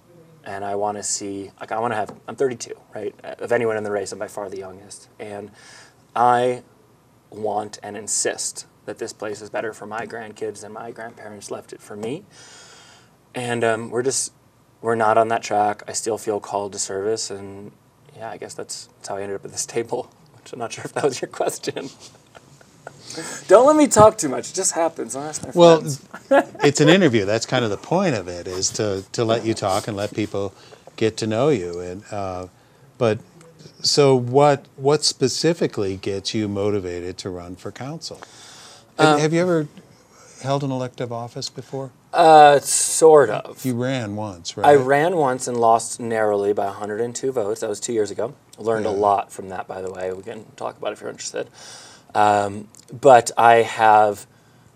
and 0.43 0.63
I 0.63 0.75
want 0.75 0.97
to 0.97 1.03
see, 1.03 1.51
like, 1.59 1.73
I 1.73 1.79
want 1.79 1.91
to 1.91 1.95
have, 1.97 2.15
I'm 2.27 2.38
32, 2.38 2.73
right? 2.95 3.13
Of 3.23 3.51
anyone 3.51 3.75
in 3.75 3.83
the 3.83 3.91
race, 3.91 4.13
I'm 4.13 4.19
by 4.19 4.29
far 4.29 4.50
the 4.50 4.59
youngest. 4.59 5.09
And 5.19 5.51
I 6.15 6.63
want 7.29 7.79
and 7.83 7.97
insist 7.97 8.65
that 8.88 8.98
this 9.00 9.12
place 9.13 9.41
is 9.41 9.50
better 9.50 9.74
for 9.74 9.86
my 9.86 10.08
grandkids 10.08 10.62
than 10.62 10.72
my 10.72 10.91
grandparents 10.91 11.51
left 11.51 11.74
it 11.74 11.82
for 11.82 11.96
me. 11.96 12.24
And 13.36 13.63
um, 13.63 13.89
we're 13.91 14.01
just, 14.01 14.32
we're 14.82 14.96
not 14.96 15.17
on 15.17 15.27
that 15.27 15.44
track. 15.44 15.84
I 15.88 15.91
still 15.91 16.17
feel 16.17 16.39
called 16.39 16.72
to 16.72 16.79
service. 16.79 17.29
And 17.29 17.74
yeah, 18.15 18.29
I 18.32 18.38
guess 18.38 18.53
that's, 18.53 18.88
that's 18.96 19.10
how 19.10 19.17
I 19.17 19.22
ended 19.22 19.36
up 19.36 19.46
at 19.46 19.51
this 19.51 19.65
table, 19.77 20.10
which 20.38 20.53
I'm 20.53 20.60
not 20.60 20.72
sure 20.72 20.86
if 20.86 20.94
that 20.94 21.03
was 21.03 21.22
your 21.22 21.29
question. 21.29 21.89
Don't 23.48 23.67
let 23.67 23.75
me 23.75 23.88
talk 23.88 24.17
too 24.17 24.29
much. 24.29 24.51
It 24.51 24.56
just 24.56 24.74
happens. 24.74 25.15
Well, 25.53 25.84
it's 26.63 26.79
an 26.79 26.88
interview. 26.89 27.25
That's 27.25 27.46
kind 27.46 27.65
of 27.65 27.72
the 27.72 27.77
point 27.77 28.15
of 28.15 28.27
it 28.27 28.48
is 28.48 28.70
to, 28.72 29.03
to 29.12 29.25
let 29.25 29.46
you 29.46 29.53
talk 29.53 29.88
and 29.88 29.98
let 29.98 30.13
people 30.13 30.53
get 30.96 31.17
to 31.17 31.27
know 31.27 31.50
you. 31.50 31.79
And 31.79 32.03
uh, 32.12 32.48
but 32.98 33.20
so 33.82 34.15
what 34.15 34.65
what 34.75 35.03
specifically 35.03 35.98
gets 35.98 36.34
you 36.34 36.48
motivated 36.48 37.17
to 37.20 37.29
run 37.29 37.56
for 37.56 37.72
council? 37.72 38.20
Have, 38.97 39.19
have 39.19 39.33
you 39.33 39.41
ever 39.41 39.67
held 40.41 40.63
an 40.63 40.71
elective 40.71 41.11
office 41.11 41.49
before? 41.49 41.91
Uh, 42.13 42.59
sort 42.59 43.29
of. 43.29 43.63
You 43.65 43.75
ran 43.75 44.15
once, 44.15 44.57
right? 44.57 44.65
I 44.65 44.75
ran 44.75 45.17
once 45.17 45.47
and 45.47 45.57
lost 45.57 45.99
narrowly 45.99 46.53
by 46.53 46.65
102 46.65 47.31
votes. 47.31 47.61
That 47.61 47.69
was 47.69 47.79
two 47.79 47.93
years 47.93 48.11
ago. 48.11 48.33
Learned 48.57 48.85
a 48.85 48.91
lot 48.91 49.31
from 49.31 49.49
that, 49.49 49.67
by 49.67 49.81
the 49.81 49.91
way. 49.91 50.11
We 50.13 50.23
can 50.23 50.45
talk 50.55 50.77
about 50.77 50.89
it 50.89 50.93
if 50.93 51.01
you're 51.01 51.09
interested. 51.09 51.47
Um, 52.15 52.69
but 53.01 53.29
I 53.37 53.57
have 53.57 54.25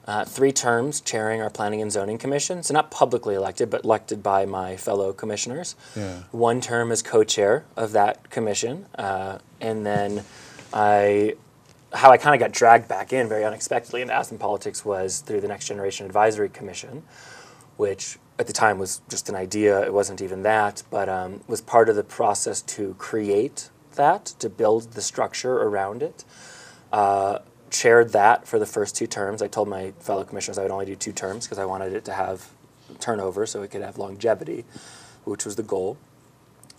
uh, 0.06 0.26
three 0.26 0.52
terms 0.52 1.02
chairing 1.02 1.42
our 1.42 1.50
Planning 1.50 1.82
and 1.82 1.92
Zoning 1.92 2.18
Commission. 2.18 2.62
So 2.64 2.74
not 2.74 2.92
publicly 2.92 3.34
elected, 3.34 3.70
but 3.70 3.84
elected 3.84 4.22
by 4.22 4.46
my 4.46 4.78
fellow 4.78 5.14
commissioners. 5.14 5.76
Yeah. 5.96 6.24
One 6.32 6.62
term 6.62 6.92
as 6.92 7.02
co-chair 7.02 7.66
of 7.76 7.94
that 7.94 8.30
commission, 8.30 8.86
uh, 8.96 9.40
and 9.60 9.86
then 9.86 10.24
I 10.74 11.36
how 11.94 12.12
I 12.12 12.18
kind 12.18 12.34
of 12.34 12.40
got 12.40 12.56
dragged 12.56 12.88
back 12.88 13.12
in 13.12 13.28
very 13.28 13.44
unexpectedly 13.44 14.02
into 14.02 14.14
Aspen 14.14 14.38
politics 14.38 14.86
was 14.86 15.20
through 15.20 15.42
the 15.42 15.48
Next 15.48 15.68
Generation 15.68 16.06
Advisory 16.06 16.50
Commission, 16.50 17.04
which 17.78 18.18
at 18.40 18.48
the 18.48 18.54
time 18.54 18.80
was 18.80 19.02
just 19.10 19.30
an 19.30 19.36
idea. 19.36 19.82
It 19.84 19.94
wasn't 19.94 20.22
even 20.22 20.44
that, 20.44 20.84
but 20.90 21.10
um, 21.10 21.42
was 21.48 21.62
part 21.62 21.90
of 21.90 21.96
the 21.96 22.04
process 22.04 22.62
to 22.64 22.96
create 22.96 23.70
that, 23.96 24.26
to 24.40 24.50
build 24.50 24.94
the 24.94 25.02
structure 25.02 25.58
around 25.58 26.02
it. 26.02 26.24
Uh, 26.92 27.40
chaired 27.70 28.12
that 28.12 28.48
for 28.48 28.60
the 28.60 28.66
first 28.66 28.96
two 28.96 29.08
terms. 29.08 29.42
I 29.42 29.48
told 29.48 29.68
my 29.68 29.92
fellow 30.00 30.24
commissioners 30.24 30.58
I 30.58 30.64
would 30.64 30.72
only 30.72 30.86
do 30.86 30.96
two 30.96 31.14
terms 31.14 31.46
because 31.46 31.58
I 31.58 31.66
wanted 31.66 31.94
it 31.94 32.06
to 32.06 32.14
have 32.14 32.50
turnover 33.00 33.46
so 33.46 33.64
it 33.64 33.72
could 33.72 33.82
have 33.82 33.98
longevity, 33.98 34.66
which 35.24 35.46
was 35.46 35.56
the 35.56 35.64
goal. 35.64 35.98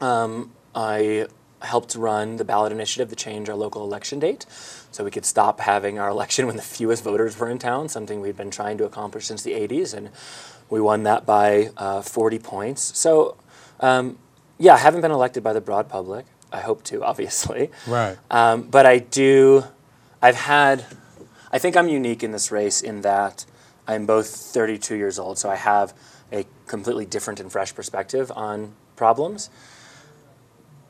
Um, 0.01 0.53
I 0.75 1.29
helped 1.65 1.95
run 1.95 2.37
the 2.37 2.45
ballot 2.45 2.73
initiative 2.73 3.09
to 3.11 3.17
change 3.17 3.49
our 3.49 3.57
local 3.57 3.85
election 3.85 4.19
date 4.19 4.47
so 4.91 5.05
we 5.05 5.11
could 5.11 5.25
stop 5.25 5.61
having 5.61 5.99
our 5.99 6.09
election 6.17 6.47
when 6.47 6.57
the 6.57 6.63
fewest 6.63 7.03
voters 7.05 7.39
were 7.39 7.49
in 7.49 7.59
town, 7.59 7.89
something 7.89 8.21
we've 8.21 8.37
been 8.37 8.51
trying 8.51 8.79
to 8.79 8.85
accomplish 8.85 9.27
since 9.27 9.43
the 9.43 9.53
80s. 9.53 9.95
And 9.95 10.11
we 10.69 10.81
won 10.81 11.03
that 11.05 11.27
by 11.27 11.71
uh, 11.77 12.03
40 12.03 12.39
points. 12.39 12.97
So, 12.99 13.37
um, 13.81 14.19
yeah, 14.59 14.75
I 14.75 14.79
haven't 14.79 15.01
been 15.01 15.11
elected 15.11 15.43
by 15.43 15.53
the 15.53 15.61
broad 15.61 15.89
public. 15.89 16.27
I 16.53 16.61
hope 16.61 16.85
to, 16.85 17.03
obviously. 17.11 17.71
Right. 17.87 18.17
Um, 18.31 18.63
but 18.63 18.87
I 18.87 18.99
do, 18.99 19.65
I've 20.21 20.37
had, 20.37 20.85
I 21.53 21.59
think 21.59 21.77
I'm 21.77 21.89
unique 21.89 22.23
in 22.23 22.33
this 22.33 22.51
race 22.51 22.81
in 22.81 23.03
that 23.03 23.45
I'm 23.87 24.07
both 24.07 24.29
32 24.29 24.95
years 24.95 25.19
old, 25.19 25.39
so 25.39 25.51
I 25.51 25.57
have 25.57 25.93
a 26.33 26.47
completely 26.67 27.05
different 27.05 27.41
and 27.41 27.51
fresh 27.51 27.75
perspective 27.75 28.33
on 28.35 28.75
problems. 28.97 29.51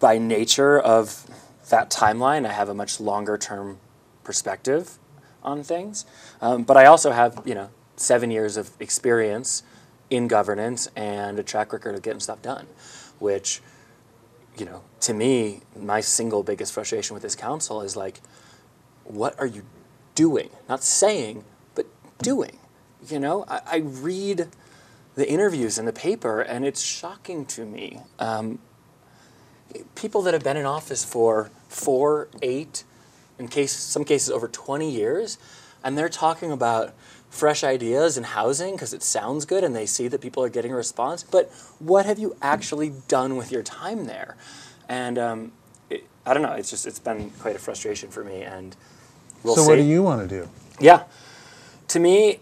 By 0.03 0.19
nature 0.19 0.81
of 0.81 1.27
that 1.71 1.89
timeline, 1.89 2.45
I 2.45 2.53
have 2.53 2.69
a 2.69 2.75
much 2.75 2.99
longer 2.99 3.39
term 3.39 3.79
perspective 4.25 4.99
on 5.45 5.63
things. 5.63 6.05
Um, 6.41 6.65
but 6.65 6.77
I 6.77 6.87
also 6.87 7.13
have, 7.13 7.41
you 7.45 7.55
know, 7.55 7.71
seven 7.95 8.33
years 8.33 8.57
of 8.57 8.73
experience 8.81 9.63
in 10.11 10.27
governance 10.27 10.89
and 10.97 11.39
a 11.39 11.45
track 11.45 11.73
record 11.73 11.95
of 11.95 12.03
getting 12.03 12.19
stuff 12.19 12.43
done, 12.43 12.67
which, 13.21 13.63
you 14.59 14.65
know, 14.67 14.83
to 15.03 15.15
me, 15.15 15.61
my 15.79 16.01
single 16.01 16.43
biggest 16.43 16.73
frustration 16.73 17.15
with 17.15 17.23
this 17.23 17.37
council 17.37 17.81
is 17.81 17.95
like, 17.95 18.21
what 19.05 19.39
are 19.39 19.47
you 19.47 19.63
doing? 20.17 20.51
Not 20.69 20.83
saying, 20.83 21.45
but 21.77 21.87
doing. 22.19 22.59
You 23.09 23.21
know, 23.21 23.45
I, 23.47 23.61
I 23.67 23.77
read 23.77 24.49
the 25.15 25.31
interviews 25.31 25.79
in 25.79 25.85
the 25.85 25.93
paper, 25.93 26.41
and 26.41 26.65
it's 26.65 26.83
shocking 26.83 27.47
to 27.47 27.65
me. 27.65 28.01
Um, 28.19 28.59
people 29.95 30.23
that 30.23 30.35
have 30.35 30.45
been 30.45 30.57
in 30.57 30.67
office 30.67 31.05
for 31.05 31.51
four, 31.69 32.29
eight, 32.43 32.85
in 33.39 33.49
case 33.49 33.73
some 33.73 34.05
cases 34.05 34.31
over 34.31 34.49
20 34.49 34.91
years, 34.91 35.39
and 35.85 35.97
they're 35.97 36.09
talking 36.09 36.53
about 36.53 36.95
fresh 37.33 37.65
ideas 37.65 38.19
in 38.19 38.25
housing 38.25 38.75
because 38.75 38.93
it 38.93 39.03
sounds 39.03 39.47
good 39.47 39.65
and 39.65 39.75
they 39.75 39.87
see 39.87 40.07
that 40.07 40.21
people 40.21 40.45
are 40.45 40.51
getting 40.51 40.71
a 40.71 40.77
response. 40.77 41.23
But 41.23 41.51
what 41.79 42.05
have 42.05 42.19
you 42.19 42.37
actually 42.43 42.93
done 43.09 43.37
with 43.37 43.51
your 43.51 43.63
time 43.63 44.05
there? 44.05 44.37
And 44.89 45.19
um, 45.19 45.53
it, 45.89 46.05
I 46.27 46.35
don't 46.35 46.43
know. 46.43 46.53
It's 46.53 46.71
just 46.71 46.87
it's 46.87 46.99
been 46.99 47.31
quite 47.31 47.57
a 47.57 47.59
frustration 47.59 48.11
for 48.11 48.23
me. 48.23 48.43
And 48.43 48.77
we'll 49.43 49.55
so 49.57 49.63
see. 49.63 49.69
what 49.69 49.77
do 49.77 49.83
you 49.83 50.03
want 50.03 50.29
to 50.29 50.43
do? 50.43 50.49
Yeah. 50.79 51.05
To 51.89 51.99
me, 51.99 52.41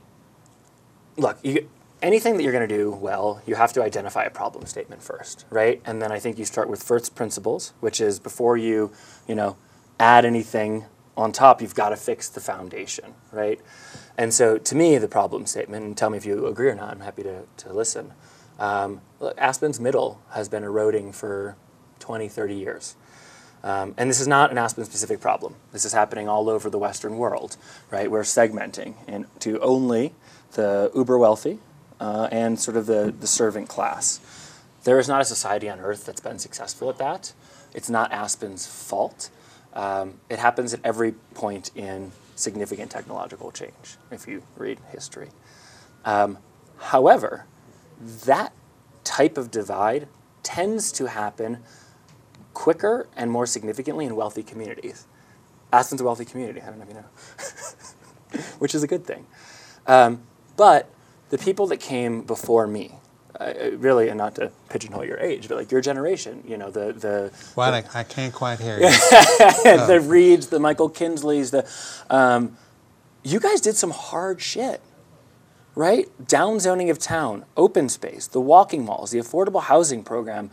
look, 1.16 1.38
you, 1.44 1.68
anything 2.02 2.36
that 2.36 2.42
you're 2.42 2.52
going 2.52 2.68
to 2.68 2.74
do 2.76 2.90
well, 2.90 3.42
you 3.46 3.54
have 3.54 3.72
to 3.74 3.82
identify 3.82 4.24
a 4.24 4.30
problem 4.30 4.66
statement 4.66 5.02
first, 5.02 5.44
right? 5.50 5.80
And 5.84 6.00
then 6.00 6.12
I 6.12 6.18
think 6.18 6.38
you 6.38 6.44
start 6.44 6.68
with 6.68 6.82
first 6.82 7.14
principles, 7.14 7.72
which 7.80 8.00
is 8.00 8.18
before 8.18 8.56
you, 8.56 8.90
you 9.28 9.34
know, 9.34 9.56
add 9.98 10.24
anything 10.24 10.86
on 11.16 11.32
top, 11.32 11.60
you've 11.60 11.74
got 11.74 11.90
to 11.90 11.96
fix 11.96 12.28
the 12.28 12.40
foundation, 12.40 13.14
right? 13.32 13.60
And 14.16 14.32
so 14.32 14.56
to 14.58 14.74
me, 14.74 14.96
the 14.98 15.08
problem 15.08 15.46
statement, 15.46 15.84
and 15.84 15.96
tell 15.96 16.10
me 16.10 16.16
if 16.16 16.24
you 16.24 16.46
agree 16.46 16.68
or 16.68 16.74
not, 16.74 16.90
I'm 16.92 17.00
happy 17.00 17.22
to, 17.22 17.42
to 17.58 17.72
listen. 17.72 18.12
Um, 18.58 19.02
look, 19.18 19.36
Aspen's 19.36 19.80
middle 19.80 20.20
has 20.30 20.48
been 20.48 20.64
eroding 20.64 21.12
for 21.12 21.56
20, 21.98 22.28
30 22.28 22.54
years. 22.54 22.96
Um, 23.62 23.94
and 23.98 24.08
this 24.08 24.20
is 24.20 24.28
not 24.28 24.50
an 24.50 24.56
Aspen 24.56 24.84
specific 24.86 25.20
problem. 25.20 25.54
This 25.72 25.84
is 25.84 25.92
happening 25.92 26.28
all 26.28 26.48
over 26.48 26.70
the 26.70 26.78
Western 26.78 27.18
world, 27.18 27.58
right? 27.90 28.10
We're 28.10 28.22
segmenting 28.22 28.94
into 29.06 29.60
only 29.60 30.14
the 30.52 30.90
uber 30.94 31.18
wealthy 31.18 31.58
uh, 32.00 32.28
and 32.32 32.58
sort 32.58 32.76
of 32.76 32.86
the, 32.86 33.14
the 33.20 33.26
servant 33.26 33.68
class. 33.68 34.20
There 34.84 34.98
is 34.98 35.08
not 35.08 35.20
a 35.20 35.24
society 35.24 35.68
on 35.68 35.78
earth 35.80 36.06
that's 36.06 36.20
been 36.20 36.38
successful 36.38 36.88
at 36.88 36.98
that. 36.98 37.32
It's 37.74 37.90
not 37.90 38.10
Aspen's 38.10 38.66
fault. 38.66 39.30
Um, 39.74 40.14
it 40.28 40.38
happens 40.38 40.74
at 40.74 40.80
every 40.82 41.12
point 41.34 41.70
in 41.76 42.12
significant 42.34 42.90
technological 42.90 43.52
change, 43.52 43.96
if 44.10 44.26
you 44.26 44.42
read 44.56 44.78
history. 44.90 45.28
Um, 46.04 46.38
however, 46.78 47.44
that 48.00 48.52
type 49.04 49.36
of 49.36 49.50
divide 49.50 50.08
tends 50.42 50.90
to 50.92 51.06
happen 51.06 51.58
quicker 52.54 53.06
and 53.16 53.30
more 53.30 53.46
significantly 53.46 54.06
in 54.06 54.16
wealthy 54.16 54.42
communities. 54.42 55.06
Aspen's 55.72 56.00
a 56.00 56.04
wealthy 56.04 56.24
community, 56.24 56.60
I 56.62 56.66
don't 56.66 56.78
know 56.78 56.84
if 56.84 56.88
you 56.88 56.94
know, 56.94 58.44
which 58.58 58.74
is 58.74 58.82
a 58.82 58.86
good 58.86 59.04
thing. 59.04 59.26
Um, 59.86 60.22
but 60.56 60.90
the 61.30 61.38
people 61.38 61.66
that 61.68 61.78
came 61.78 62.22
before 62.22 62.66
me, 62.66 62.92
uh, 63.38 63.52
really, 63.76 64.08
and 64.08 64.18
not 64.18 64.34
to 64.34 64.52
pigeonhole 64.68 65.04
your 65.04 65.18
age, 65.18 65.48
but 65.48 65.56
like 65.56 65.70
your 65.72 65.80
generation, 65.80 66.44
you 66.46 66.56
know, 66.56 66.70
the 66.70 66.92
the 66.92 67.32
What? 67.54 67.72
I, 67.72 67.84
I 67.94 68.02
can't 68.04 68.34
quite 68.34 68.60
hear 68.60 68.76
you. 68.76 68.88
the 69.86 70.00
Reeds, 70.04 70.48
the 70.48 70.60
Michael 70.60 70.90
Kinsleys, 70.90 71.50
the 71.50 72.14
um, 72.14 72.56
you 73.22 73.40
guys 73.40 73.60
did 73.60 73.76
some 73.76 73.90
hard 73.90 74.40
shit, 74.40 74.80
right? 75.74 76.08
Downzoning 76.22 76.90
of 76.90 76.98
town, 76.98 77.44
open 77.56 77.88
space, 77.88 78.26
the 78.26 78.40
walking 78.40 78.84
malls, 78.84 79.10
the 79.10 79.18
affordable 79.18 79.62
housing 79.62 80.02
program. 80.02 80.50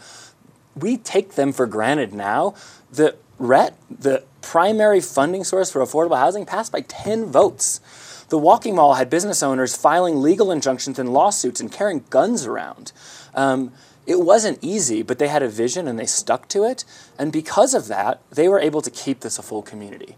We 0.76 0.98
take 0.98 1.34
them 1.34 1.54
for 1.54 1.66
granted 1.66 2.14
now. 2.14 2.54
The 2.92 3.16
RET, 3.40 3.76
the 3.90 4.24
primary 4.42 5.02
funding 5.02 5.44
source 5.44 5.72
for 5.72 5.82
affordable 5.82 6.18
housing, 6.18 6.46
passed 6.46 6.72
by 6.72 6.82
10 6.82 7.26
votes. 7.26 7.82
The 8.30 8.38
Walking 8.38 8.76
Mall 8.76 8.96
had 8.96 9.10
business 9.10 9.42
owners 9.42 9.76
filing 9.76 10.22
legal 10.22 10.52
injunctions 10.52 11.00
and 11.00 11.14
lawsuits 11.14 11.62
and 11.62 11.72
carrying 11.72 12.04
guns 12.10 12.46
around. 12.46 12.92
Um, 13.34 13.72
it 14.06 14.20
wasn't 14.20 14.60
easy, 14.62 15.02
but 15.02 15.20
they 15.20 15.28
had 15.28 15.44
a 15.44 15.50
vision 15.50 15.88
and 15.88 16.00
they 16.00 16.06
stuck 16.06 16.48
to 16.50 16.64
it. 16.64 16.86
And 17.18 17.32
because 17.32 17.74
of 17.74 17.88
that, 17.88 18.22
they 18.32 18.48
were 18.48 18.60
able 18.60 18.82
to 18.82 18.90
keep 18.90 19.20
this 19.20 19.38
a 19.38 19.44
full 19.44 19.62
community. 19.62 20.16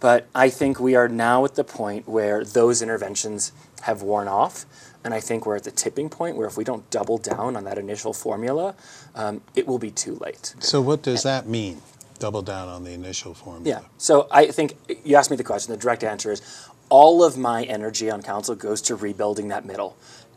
But 0.00 0.26
I 0.34 0.50
think 0.50 0.78
we 0.78 0.94
are 0.94 1.08
now 1.08 1.44
at 1.46 1.54
the 1.54 1.64
point 1.64 2.06
where 2.06 2.44
those 2.44 2.82
interventions 2.82 3.52
have 3.82 4.02
worn 4.02 4.28
off. 4.28 4.66
And 5.02 5.14
I 5.14 5.20
think 5.20 5.46
we're 5.46 5.56
at 5.56 5.64
the 5.64 5.70
tipping 5.70 6.10
point 6.10 6.36
where 6.36 6.46
if 6.46 6.56
we 6.56 6.64
don't 6.64 6.88
double 6.90 7.18
down 7.18 7.56
on 7.56 7.64
that 7.64 7.78
initial 7.78 8.12
formula, 8.12 8.74
um, 9.14 9.40
it 9.54 9.66
will 9.66 9.78
be 9.78 9.90
too 9.90 10.16
late. 10.16 10.54
So 10.60 10.80
what 10.80 11.02
does 11.02 11.22
that 11.22 11.46
mean? 11.46 11.80
Double 12.18 12.42
down 12.42 12.68
on 12.68 12.84
the 12.84 12.92
initial 12.92 13.34
formula. 13.34 13.68
Yeah. 13.68 13.88
So 13.98 14.28
I 14.30 14.46
think 14.46 14.76
you 15.04 15.16
asked 15.16 15.30
me 15.30 15.36
the 15.36 15.44
question. 15.44 15.72
The 15.72 15.78
direct 15.78 16.04
answer 16.04 16.32
is 16.32 16.68
all 16.88 17.24
of 17.24 17.36
my 17.36 17.64
energy 17.64 18.10
on 18.10 18.22
council 18.22 18.54
goes 18.54 18.80
to 18.82 18.96
rebuilding 18.96 19.48
that 19.48 19.64
middle. 19.64 19.96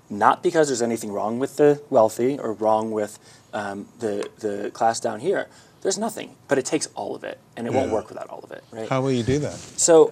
Not 0.10 0.42
because 0.42 0.68
there's 0.68 0.82
anything 0.82 1.12
wrong 1.12 1.38
with 1.38 1.58
the 1.58 1.82
wealthy 1.90 2.40
or 2.40 2.54
wrong 2.54 2.92
with 2.92 3.20
um, 3.54 3.88
the, 4.00 4.30
the 4.40 4.72
class 4.72 5.00
down 5.00 5.20
here. 5.20 5.48
There's 5.82 5.98
nothing, 5.98 6.36
but 6.48 6.58
it 6.58 6.66
takes 6.66 6.88
all 6.96 7.16
of 7.16 7.24
it, 7.24 7.40
and 7.56 7.68
it 7.68 7.74
won't 7.74 7.92
work 7.92 8.10
without 8.10 8.30
all 8.30 8.40
of 8.40 8.52
it, 8.52 8.64
right? 8.72 8.90
How 8.90 9.02
will 9.02 9.12
you 9.12 9.24
do 9.24 9.40
that? 9.40 9.54
So, 9.54 10.12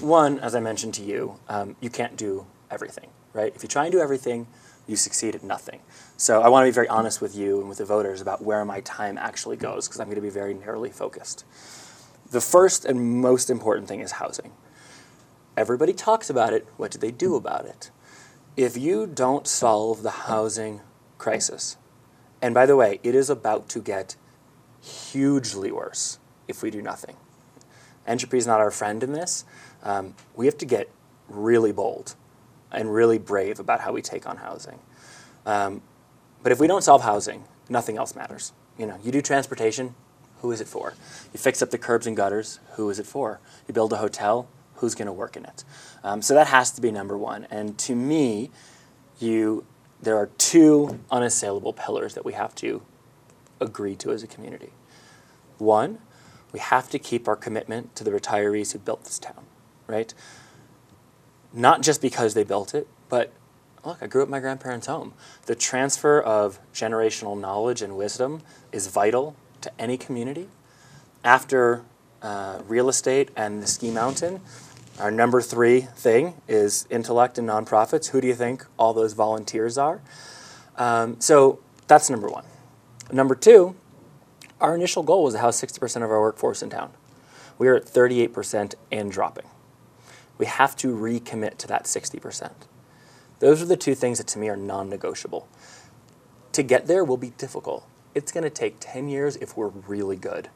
one, 0.00 0.38
as 0.38 0.54
I 0.54 0.60
mentioned 0.60 0.94
to 0.94 1.02
you, 1.02 1.36
um, 1.48 1.76
you 1.80 1.90
can't 1.90 2.16
do 2.16 2.46
everything, 2.70 3.08
right? 3.32 3.52
If 3.54 3.62
you 3.62 3.68
try 3.68 3.84
and 3.84 3.92
do 3.92 3.98
everything, 3.98 4.46
you 4.86 4.96
succeed 4.96 5.34
at 5.34 5.42
nothing. 5.42 5.80
So, 6.16 6.42
I 6.42 6.48
want 6.48 6.64
to 6.64 6.70
be 6.70 6.74
very 6.74 6.88
honest 6.88 7.20
with 7.20 7.36
you 7.36 7.58
and 7.60 7.68
with 7.68 7.78
the 7.78 7.84
voters 7.84 8.20
about 8.20 8.42
where 8.42 8.64
my 8.64 8.80
time 8.82 9.18
actually 9.18 9.56
goes, 9.56 9.88
because 9.88 10.00
I'm 10.00 10.06
going 10.06 10.16
to 10.16 10.22
be 10.22 10.30
very 10.30 10.54
narrowly 10.54 10.90
focused. 10.90 11.44
The 12.30 12.40
first 12.40 12.84
and 12.84 13.20
most 13.20 13.50
important 13.50 13.88
thing 13.88 14.00
is 14.00 14.12
housing. 14.12 14.52
Everybody 15.60 15.92
talks 15.92 16.30
about 16.30 16.54
it. 16.54 16.66
What 16.78 16.90
do 16.90 16.96
they 16.96 17.10
do 17.10 17.36
about 17.36 17.66
it? 17.66 17.90
If 18.56 18.78
you 18.78 19.06
don't 19.06 19.46
solve 19.46 20.02
the 20.02 20.10
housing 20.10 20.80
crisis, 21.18 21.76
and 22.40 22.54
by 22.54 22.64
the 22.64 22.76
way, 22.76 22.98
it 23.02 23.14
is 23.14 23.28
about 23.28 23.68
to 23.68 23.80
get 23.80 24.16
hugely 24.80 25.70
worse 25.70 26.18
if 26.48 26.62
we 26.62 26.70
do 26.70 26.80
nothing. 26.80 27.14
Entropy 28.06 28.38
is 28.38 28.46
not 28.46 28.58
our 28.58 28.70
friend 28.70 29.02
in 29.02 29.12
this. 29.12 29.44
Um, 29.82 30.14
we 30.34 30.46
have 30.46 30.56
to 30.56 30.64
get 30.64 30.88
really 31.28 31.72
bold 31.72 32.14
and 32.72 32.94
really 32.94 33.18
brave 33.18 33.60
about 33.60 33.82
how 33.82 33.92
we 33.92 34.00
take 34.00 34.26
on 34.26 34.38
housing. 34.38 34.78
Um, 35.44 35.82
but 36.42 36.52
if 36.52 36.58
we 36.58 36.68
don't 36.68 36.82
solve 36.82 37.02
housing, 37.02 37.44
nothing 37.68 37.98
else 37.98 38.16
matters. 38.16 38.54
You 38.78 38.86
know, 38.86 38.98
you 39.04 39.12
do 39.12 39.20
transportation, 39.20 39.94
who 40.40 40.52
is 40.52 40.62
it 40.62 40.68
for? 40.68 40.94
You 41.34 41.38
fix 41.38 41.60
up 41.60 41.68
the 41.68 41.76
curbs 41.76 42.06
and 42.06 42.16
gutters, 42.16 42.60
who 42.76 42.88
is 42.88 42.98
it 42.98 43.04
for? 43.04 43.40
You 43.68 43.74
build 43.74 43.92
a 43.92 43.98
hotel, 43.98 44.48
who's 44.80 44.94
going 44.94 45.06
to 45.06 45.12
work 45.12 45.36
in 45.36 45.44
it? 45.44 45.64
Um, 46.02 46.22
so 46.22 46.34
that 46.34 46.48
has 46.48 46.70
to 46.72 46.80
be 46.80 46.90
number 46.90 47.16
one. 47.16 47.46
And 47.50 47.78
to 47.78 47.94
me, 47.94 48.50
you 49.18 49.64
there 50.02 50.16
are 50.16 50.30
two 50.38 50.98
unassailable 51.10 51.74
pillars 51.74 52.14
that 52.14 52.24
we 52.24 52.32
have 52.32 52.54
to 52.56 52.82
agree 53.60 53.94
to 53.96 54.10
as 54.10 54.22
a 54.22 54.26
community. 54.26 54.70
One, 55.58 55.98
we 56.52 56.58
have 56.58 56.88
to 56.90 56.98
keep 56.98 57.28
our 57.28 57.36
commitment 57.36 57.94
to 57.96 58.04
the 58.04 58.10
retirees 58.10 58.72
who 58.72 58.78
built 58.78 59.04
this 59.04 59.18
town, 59.18 59.44
right? 59.86 60.14
Not 61.52 61.82
just 61.82 62.00
because 62.00 62.32
they 62.32 62.44
built 62.44 62.74
it, 62.74 62.88
but 63.08 63.30
look, 63.84 63.98
I 64.00 64.06
grew 64.06 64.22
up 64.22 64.28
in 64.28 64.30
my 64.30 64.40
grandparents' 64.40 64.86
home. 64.86 65.12
The 65.46 65.54
transfer 65.54 66.20
of 66.20 66.58
generational 66.72 67.38
knowledge 67.38 67.82
and 67.82 67.96
wisdom 67.96 68.40
is 68.72 68.86
vital 68.86 69.36
to 69.60 69.70
any 69.78 69.98
community. 69.98 70.48
After 71.22 71.84
uh, 72.22 72.62
real 72.66 72.88
estate 72.88 73.30
and 73.36 73.62
the 73.62 73.66
ski 73.66 73.90
mountain, 73.90 74.40
our 75.00 75.10
number 75.10 75.40
three 75.40 75.80
thing 75.80 76.34
is 76.46 76.86
intellect 76.90 77.38
and 77.38 77.48
nonprofits. 77.48 78.08
Who 78.10 78.20
do 78.20 78.26
you 78.26 78.34
think 78.34 78.66
all 78.78 78.92
those 78.92 79.14
volunteers 79.14 79.78
are? 79.78 80.02
Um, 80.76 81.18
so 81.20 81.60
that's 81.86 82.10
number 82.10 82.28
one. 82.28 82.44
Number 83.10 83.34
two, 83.34 83.74
our 84.60 84.74
initial 84.74 85.02
goal 85.02 85.24
was 85.24 85.34
to 85.34 85.40
house 85.40 85.58
60% 85.58 85.96
of 85.96 86.10
our 86.10 86.20
workforce 86.20 86.62
in 86.62 86.68
town. 86.68 86.92
We 87.56 87.66
are 87.68 87.76
at 87.76 87.86
38% 87.86 88.74
and 88.92 89.10
dropping. 89.10 89.46
We 90.36 90.44
have 90.44 90.76
to 90.76 90.94
recommit 90.94 91.56
to 91.58 91.66
that 91.68 91.84
60%. 91.84 92.52
Those 93.38 93.62
are 93.62 93.66
the 93.66 93.76
two 93.78 93.94
things 93.94 94.18
that 94.18 94.26
to 94.28 94.38
me 94.38 94.50
are 94.50 94.56
non 94.56 94.90
negotiable. 94.90 95.48
To 96.52 96.62
get 96.62 96.86
there 96.86 97.04
will 97.04 97.16
be 97.16 97.30
difficult. 97.30 97.86
It's 98.14 98.32
going 98.32 98.44
to 98.44 98.50
take 98.50 98.76
10 98.80 99.08
years 99.08 99.36
if 99.36 99.56
we're 99.56 99.68
really 99.68 100.16
good. 100.16 100.50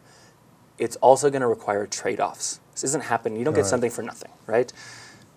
It's 0.77 0.97
also 0.97 1.31
going 1.31 1.41
to 1.41 1.49
require 1.49 1.87
trade 1.87 2.21
offs. 2.21 2.61
This 2.75 2.85
isn't 2.85 3.04
happening. 3.04 3.38
You 3.38 3.45
don't 3.45 3.54
get 3.54 3.62
Right. 3.62 3.71
something 3.71 3.90
for 3.90 4.02
nothing, 4.02 4.31
right? 4.47 4.73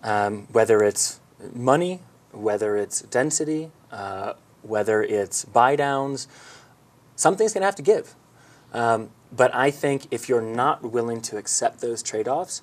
Um, 0.02 0.46
whether 0.52 0.82
it's 0.82 1.20
money, 1.54 2.02
whether 2.32 2.76
it's 2.76 3.02
density, 3.02 3.70
uh, 3.90 4.34
whether 4.62 5.02
it's 5.02 5.44
buy 5.44 5.76
downs, 5.76 6.28
something's 7.16 7.52
going 7.52 7.62
to 7.62 7.66
have 7.66 7.76
to 7.76 7.82
give. 7.82 8.14
Um, 8.72 9.10
but 9.32 9.54
I 9.54 9.70
think 9.70 10.06
if 10.10 10.28
you're 10.28 10.42
not 10.42 10.82
willing 10.82 11.20
to 11.22 11.36
accept 11.36 11.80
those 11.80 12.02
trade 12.02 12.28
offs, 12.28 12.62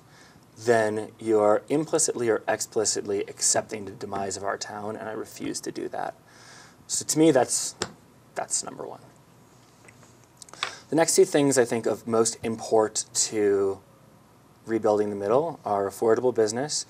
then 0.58 1.12
you're 1.18 1.62
implicitly 1.68 2.28
or 2.28 2.42
explicitly 2.48 3.20
accepting 3.28 3.84
the 3.84 3.90
demise 3.90 4.36
of 4.36 4.44
our 4.44 4.56
town, 4.56 4.96
and 4.96 5.08
I 5.08 5.12
refuse 5.12 5.60
to 5.60 5.72
do 5.72 5.88
that. 5.88 6.14
So 6.86 7.04
to 7.04 7.18
me, 7.18 7.30
that's 7.30 7.74
that's 8.34 8.62
number 8.62 8.86
one. 8.86 9.00
The 10.88 10.96
next 10.96 11.16
two 11.16 11.24
things 11.24 11.58
I 11.58 11.64
think 11.64 11.86
of 11.86 12.06
most 12.06 12.38
import 12.42 13.04
to 13.14 13.80
rebuilding 14.66 15.10
the 15.10 15.16
middle 15.16 15.60
our 15.64 15.88
affordable 15.88 16.34
business 16.34 16.86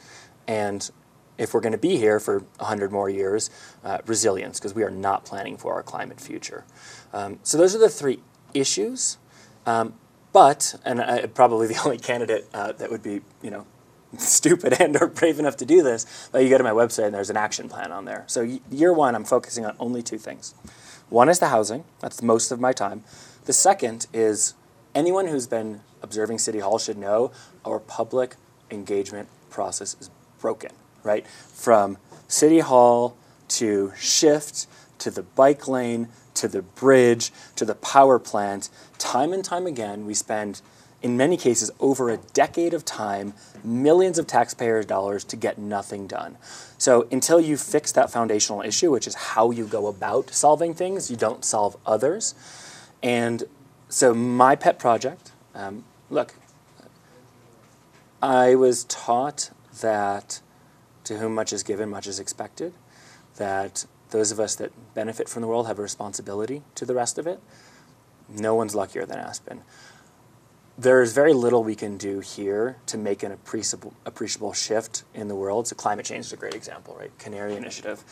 and 0.49 0.90
if 1.38 1.52
we're 1.52 1.61
going 1.61 1.73
to 1.73 1.78
be 1.78 1.97
here 1.97 2.18
for 2.18 2.40
100 2.59 2.90
more 2.90 3.11
years, 3.11 3.50
uh, 3.85 3.99
resilience, 4.06 4.59
because 4.59 4.75
we 4.75 4.83
are 4.83 4.90
not 4.90 5.25
planning 5.25 5.56
for 5.56 5.75
our 5.75 5.83
climate 5.83 6.21
future. 6.21 6.64
Um, 7.12 7.38
so 7.42 7.59
those 7.59 7.75
are 7.75 7.78
the 7.78 7.88
three 7.88 8.21
issues. 8.54 9.18
Um, 9.66 9.95
but, 10.33 10.75
and 10.85 11.00
I, 11.00 11.26
probably 11.26 11.66
the 11.73 11.80
only 11.85 11.99
candidate 11.99 12.47
uh, 12.54 12.73
that 12.73 12.90
would 12.90 13.02
be, 13.02 13.21
you 13.42 13.50
know, 13.50 13.66
stupid 14.18 14.80
and 14.80 14.97
or 15.00 15.09
brave 15.09 15.38
enough 15.38 15.56
to 15.59 15.66
do 15.66 15.83
this, 15.83 16.28
but 16.33 16.42
you 16.42 16.49
go 16.49 16.59
to 16.59 16.64
my 16.64 16.71
website 16.71 17.06
and 17.06 17.14
there's 17.14 17.30
an 17.30 17.37
action 17.37 17.68
plan 17.68 17.92
on 17.92 18.04
there. 18.04 18.25
So 18.26 18.59
year 18.71 18.92
one, 18.92 19.14
I'm 19.14 19.25
focusing 19.25 19.64
on 19.64 19.76
only 19.78 20.02
two 20.02 20.18
things. 20.18 20.54
One 21.09 21.28
is 21.28 21.38
the 21.38 21.49
housing. 21.49 21.85
That's 22.00 22.23
most 22.23 22.50
of 22.50 22.61
my 22.61 22.73
time. 22.73 23.04
The 23.45 23.52
second 23.52 24.06
is 24.12 24.54
anyone 24.95 25.28
who's 25.28 25.47
been 25.47 25.80
observing 26.02 26.38
City 26.38 26.61
Hall 26.61 26.78
should 26.78 26.97
know 26.97 27.30
our 27.67 27.81
public 27.81 28.37
engagement 28.71 29.29
process 29.51 29.97
is 30.01 30.11
broken, 30.39 30.71
right? 31.03 31.27
From 31.27 31.99
City 32.29 32.61
Hall 32.61 33.17
to 33.49 33.93
Shift 33.97 34.67
to 34.99 35.11
the 35.11 35.23
bike 35.23 35.69
lane 35.69 36.09
to 36.37 36.49
the 36.49 36.63
bridge 36.63 37.33
to 37.57 37.65
the 37.65 37.75
power 37.75 38.19
plant, 38.19 38.69
time 38.99 39.33
and 39.33 39.45
time 39.45 39.67
again, 39.67 40.07
we 40.07 40.15
spend, 40.15 40.61
in 41.03 41.17
many 41.17 41.37
cases, 41.37 41.71
over 41.81 42.11
a 42.11 42.19
decade 42.35 42.73
of 42.73 42.85
time, 42.85 43.35
millions 43.65 44.19
of 44.19 44.27
taxpayers' 44.27 44.87
dollars 44.87 45.25
to 45.25 45.37
get 45.37 45.59
nothing 45.59 46.07
done. 46.07 46.37
So 46.79 47.09
until 47.11 47.41
you 47.41 47.57
fix 47.57 47.91
that 47.93 48.11
foundational 48.11 48.63
issue, 48.63 48.91
which 48.91 49.07
is 49.07 49.15
how 49.15 49.51
you 49.51 49.67
go 49.67 49.87
about 49.87 50.31
solving 50.31 50.75
things, 50.75 51.11
you 51.11 51.17
don't 51.17 51.45
solve 51.45 51.77
others. 51.85 52.35
And 53.03 53.45
so 53.89 54.15
my 54.15 54.57
pet 54.57 54.79
project, 54.79 55.33
um, 55.55 55.85
look, 56.11 56.35
I 58.23 58.55
was 58.55 58.85
taught 58.85 59.50
that 59.81 60.41
to 61.05 61.19
whom 61.19 61.35
much 61.35 61.52
is 61.52 61.63
given, 61.63 61.91
much 61.91 62.07
is 62.07 62.19
expected, 62.19 62.73
that 63.37 63.87
those 64.11 64.33
of 64.33 64.41
us 64.41 64.55
that 64.57 64.73
benefit 64.95 65.29
from 65.29 65.43
the 65.43 65.49
world 65.49 65.67
have 65.67 65.79
a 65.79 65.83
responsibility 65.83 66.63
to 66.75 66.85
the 66.85 66.95
rest 66.95 67.19
of 67.19 67.26
it. 67.26 67.41
No 68.29 68.55
one's 68.55 68.75
luckier 68.75 69.05
than 69.07 69.19
Aspen. 69.19 69.63
There's 70.79 71.13
very 71.13 71.33
little 71.33 71.65
we 71.65 71.75
can 71.75 71.97
do 71.97 72.21
here 72.21 72.76
to 72.87 72.99
make 72.99 73.23
an 73.23 73.33
appreciable, 73.33 73.95
appreciable 74.05 74.52
shift 74.52 75.05
in 75.15 75.29
the 75.29 75.35
world. 75.35 75.69
So 75.69 75.75
climate 75.75 76.05
change 76.05 76.26
is 76.26 76.33
a 76.35 76.37
great 76.37 76.55
example, 76.55 76.95
right? 76.99 77.17
Canary 77.19 77.57
Initiative. 77.57 78.05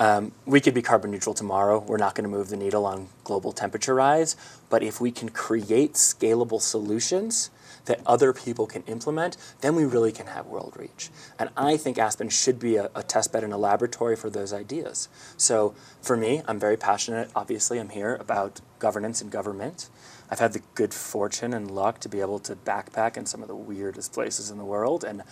Um, 0.00 0.32
we 0.44 0.60
could 0.60 0.74
be 0.74 0.82
carbon 0.82 1.12
neutral 1.12 1.32
tomorrow. 1.32 1.78
We're 1.78 1.98
not 1.98 2.16
going 2.16 2.24
to 2.24 2.30
move 2.30 2.48
the 2.48 2.56
needle 2.56 2.86
on 2.86 3.08
global 3.22 3.52
temperature 3.52 3.94
rise. 3.94 4.34
But 4.68 4.82
if 4.82 5.00
we 5.00 5.12
can 5.12 5.28
create 5.28 5.92
scalable 5.94 6.60
solutions 6.60 7.50
that 7.86 8.00
other 8.06 8.32
people 8.32 8.66
can 8.66 8.82
implement, 8.84 9.36
then 9.60 9.74
we 9.74 9.84
really 9.84 10.12
can 10.12 10.26
have 10.26 10.46
world 10.46 10.74
reach. 10.76 11.10
And 11.38 11.50
I 11.56 11.76
think 11.76 11.98
Aspen 11.98 12.28
should 12.28 12.58
be 12.58 12.76
a, 12.76 12.90
a 12.94 13.02
test 13.02 13.32
bed 13.32 13.44
and 13.44 13.52
a 13.52 13.56
laboratory 13.56 14.16
for 14.16 14.30
those 14.30 14.52
ideas. 14.52 15.08
So 15.36 15.74
for 16.00 16.16
me, 16.16 16.42
I'm 16.46 16.58
very 16.58 16.76
passionate, 16.76 17.30
obviously, 17.34 17.78
I'm 17.78 17.88
here 17.88 18.16
about 18.16 18.60
governance 18.78 19.20
and 19.20 19.30
government. 19.30 19.88
I've 20.30 20.38
had 20.38 20.52
the 20.52 20.62
good 20.74 20.94
fortune 20.94 21.52
and 21.52 21.70
luck 21.70 22.00
to 22.00 22.08
be 22.08 22.20
able 22.20 22.38
to 22.40 22.56
backpack 22.56 23.16
in 23.16 23.26
some 23.26 23.42
of 23.42 23.48
the 23.48 23.56
weirdest 23.56 24.12
places 24.12 24.50
in 24.50 24.58
the 24.58 24.64
world. 24.64 25.04
And 25.04 25.22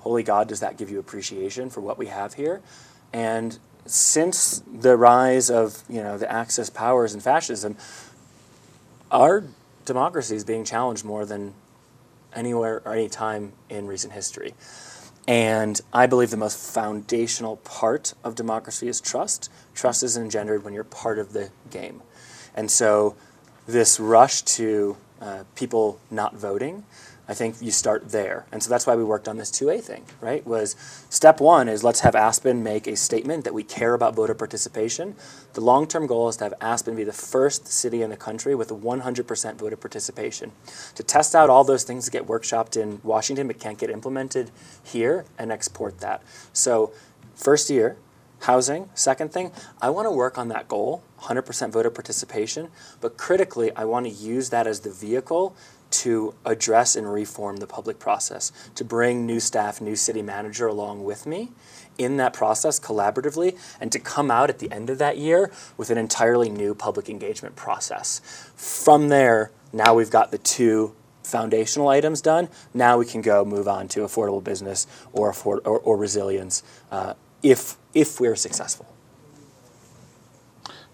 holy 0.00 0.22
God, 0.22 0.48
does 0.48 0.60
that 0.60 0.76
give 0.76 0.90
you 0.90 0.98
appreciation 0.98 1.70
for 1.70 1.80
what 1.80 1.96
we 1.96 2.06
have 2.06 2.34
here? 2.34 2.60
And 3.12 3.58
since 3.86 4.62
the 4.72 4.96
rise 4.96 5.50
of 5.50 5.82
you 5.88 6.02
know 6.02 6.16
the 6.18 6.30
Axis 6.30 6.70
powers 6.70 7.14
and 7.14 7.22
fascism, 7.22 7.76
our 9.10 9.44
democracy 9.84 10.36
is 10.36 10.44
being 10.44 10.64
challenged 10.64 11.04
more 11.04 11.24
than 11.24 11.54
anywhere 12.34 12.82
or 12.84 12.92
any 12.94 13.08
time 13.08 13.52
in 13.68 13.86
recent 13.86 14.12
history. 14.12 14.54
And 15.28 15.80
I 15.92 16.06
believe 16.06 16.30
the 16.30 16.36
most 16.36 16.58
foundational 16.58 17.58
part 17.58 18.14
of 18.24 18.34
democracy 18.34 18.88
is 18.88 19.00
trust. 19.00 19.50
Trust 19.74 20.02
is 20.02 20.16
engendered 20.16 20.64
when 20.64 20.74
you're 20.74 20.84
part 20.84 21.18
of 21.18 21.32
the 21.32 21.50
game. 21.70 22.02
And 22.54 22.70
so, 22.70 23.16
this 23.66 24.00
rush 24.00 24.42
to 24.42 24.96
uh, 25.20 25.44
people 25.54 26.00
not 26.10 26.34
voting, 26.34 26.84
I 27.28 27.34
think 27.34 27.56
you 27.60 27.70
start 27.70 28.10
there. 28.10 28.46
And 28.50 28.62
so 28.62 28.68
that's 28.68 28.86
why 28.86 28.96
we 28.96 29.04
worked 29.04 29.28
on 29.28 29.36
this 29.36 29.50
2A 29.50 29.80
thing, 29.80 30.04
right? 30.20 30.44
Was 30.44 30.74
step 31.08 31.40
one 31.40 31.68
is 31.68 31.84
let's 31.84 32.00
have 32.00 32.16
Aspen 32.16 32.62
make 32.62 32.86
a 32.86 32.96
statement 32.96 33.44
that 33.44 33.54
we 33.54 33.62
care 33.62 33.94
about 33.94 34.14
voter 34.14 34.34
participation. 34.34 35.14
The 35.52 35.60
long 35.60 35.86
term 35.86 36.06
goal 36.06 36.28
is 36.28 36.36
to 36.38 36.44
have 36.44 36.54
Aspen 36.60 36.96
be 36.96 37.04
the 37.04 37.12
first 37.12 37.68
city 37.68 38.02
in 38.02 38.10
the 38.10 38.16
country 38.16 38.54
with 38.54 38.70
100% 38.70 39.54
voter 39.54 39.76
participation. 39.76 40.50
To 40.96 41.02
test 41.02 41.34
out 41.34 41.48
all 41.48 41.62
those 41.62 41.84
things 41.84 42.06
that 42.06 42.10
get 42.10 42.26
workshopped 42.26 42.76
in 42.76 43.00
Washington 43.04 43.46
but 43.46 43.60
can't 43.60 43.78
get 43.78 43.90
implemented 43.90 44.50
here 44.82 45.24
and 45.38 45.52
export 45.52 46.00
that. 46.00 46.22
So, 46.52 46.92
first 47.36 47.70
year, 47.70 47.96
housing. 48.42 48.88
Second 48.94 49.32
thing, 49.32 49.52
I 49.80 49.90
want 49.90 50.06
to 50.06 50.10
work 50.10 50.36
on 50.36 50.48
that 50.48 50.68
goal 50.68 51.02
100% 51.20 51.70
voter 51.70 51.90
participation, 51.90 52.68
but 53.00 53.16
critically, 53.16 53.74
I 53.76 53.84
want 53.84 54.06
to 54.06 54.12
use 54.12 54.50
that 54.50 54.66
as 54.66 54.80
the 54.80 54.90
vehicle 54.90 55.56
to 55.92 56.34
address 56.44 56.96
and 56.96 57.12
reform 57.12 57.58
the 57.58 57.66
public 57.66 57.98
process, 57.98 58.52
to 58.74 58.84
bring 58.84 59.26
new 59.26 59.40
staff, 59.40 59.80
new 59.80 59.96
city 59.96 60.22
manager 60.22 60.66
along 60.66 61.04
with 61.04 61.26
me 61.26 61.50
in 61.98 62.16
that 62.16 62.32
process 62.32 62.80
collaboratively, 62.80 63.58
and 63.80 63.92
to 63.92 63.98
come 63.98 64.30
out 64.30 64.48
at 64.48 64.58
the 64.58 64.72
end 64.72 64.88
of 64.88 64.98
that 64.98 65.18
year 65.18 65.50
with 65.76 65.90
an 65.90 65.98
entirely 65.98 66.48
new 66.48 66.74
public 66.74 67.08
engagement 67.08 67.54
process. 67.54 68.20
From 68.56 69.08
there, 69.08 69.50
now 69.72 69.94
we've 69.94 70.10
got 70.10 70.30
the 70.30 70.38
two 70.38 70.94
foundational 71.22 71.88
items 71.88 72.20
done. 72.20 72.48
Now 72.74 72.98
we 72.98 73.06
can 73.06 73.20
go 73.20 73.44
move 73.44 73.68
on 73.68 73.88
to 73.88 74.00
affordable 74.00 74.42
business 74.42 74.86
or, 75.12 75.30
afford, 75.30 75.60
or, 75.64 75.78
or 75.80 75.96
resilience 75.96 76.62
uh, 76.90 77.14
if, 77.42 77.76
if 77.94 78.20
we're 78.20 78.36
successful. 78.36 78.86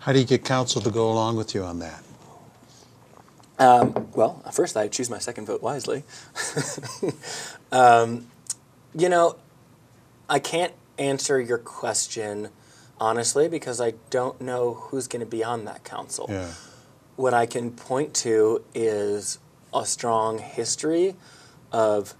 How 0.01 0.13
do 0.13 0.19
you 0.19 0.25
get 0.25 0.45
council 0.45 0.81
to 0.83 0.91
go 0.91 1.11
along 1.11 1.37
with 1.37 1.55
you 1.55 1.63
on 1.63 1.79
that? 1.81 2.03
Um, 3.59 4.09
well, 4.15 4.43
first 4.53 4.77
I 4.77 4.89
choose 4.89 5.11
my 5.11 5.19
second 5.19 5.47
vote 5.47 5.63
wisely. 5.63 6.05
um, 7.73 8.27
you 8.95 9.09
know, 9.09 9.37
I 10.29 10.39
can't 10.39 10.73
answer 10.99 11.41
your 11.41 11.59
question 11.59 12.51
honestly 13.01 13.49
because 13.49 13.81
I 13.81 13.95
don't 14.11 14.41
know 14.41 14.75
who's 14.75 15.07
going 15.07 15.21
to 15.21 15.27
be 15.27 15.43
on 15.43 15.65
that 15.65 15.85
council. 15.85 16.27
Yeah. 16.29 16.53
What 17.17 17.35
I 17.35 17.47
can 17.47 17.73
point 17.73 18.15
to 18.17 18.65
is 18.75 19.39
a 19.75 19.85
strong 19.85 20.39
history 20.39 21.17
of 21.73 22.15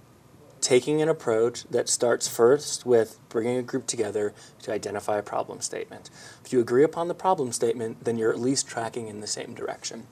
taking 0.61 1.01
an 1.01 1.07
approach 1.07 1.63
that 1.65 1.87
starts 1.87 2.27
first 2.27 2.85
with 2.85 3.17
bringing 3.29 3.57
a 3.57 3.61
group 3.61 3.87
together 3.87 4.33
to 4.61 4.73
identify 4.73 5.17
a 5.17 5.23
problem 5.23 5.61
statement. 5.61 6.09
If 6.43 6.51
you 6.51 6.59
agree 6.59 6.83
upon 6.83 7.07
the 7.07 7.13
problem 7.13 7.51
statement, 7.53 8.03
then 8.03 8.17
you're 8.17 8.31
at 8.31 8.39
least 8.39 8.67
tracking 8.67 9.07
in 9.07 9.21
the 9.21 9.27
same 9.27 9.53
direction. 9.53 10.07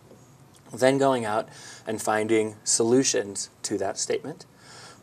Then 0.74 0.98
going 0.98 1.26
out 1.26 1.48
and 1.86 2.02
finding 2.02 2.56
solutions 2.64 3.50
to 3.64 3.78
that 3.78 3.98
statement, 3.98 4.46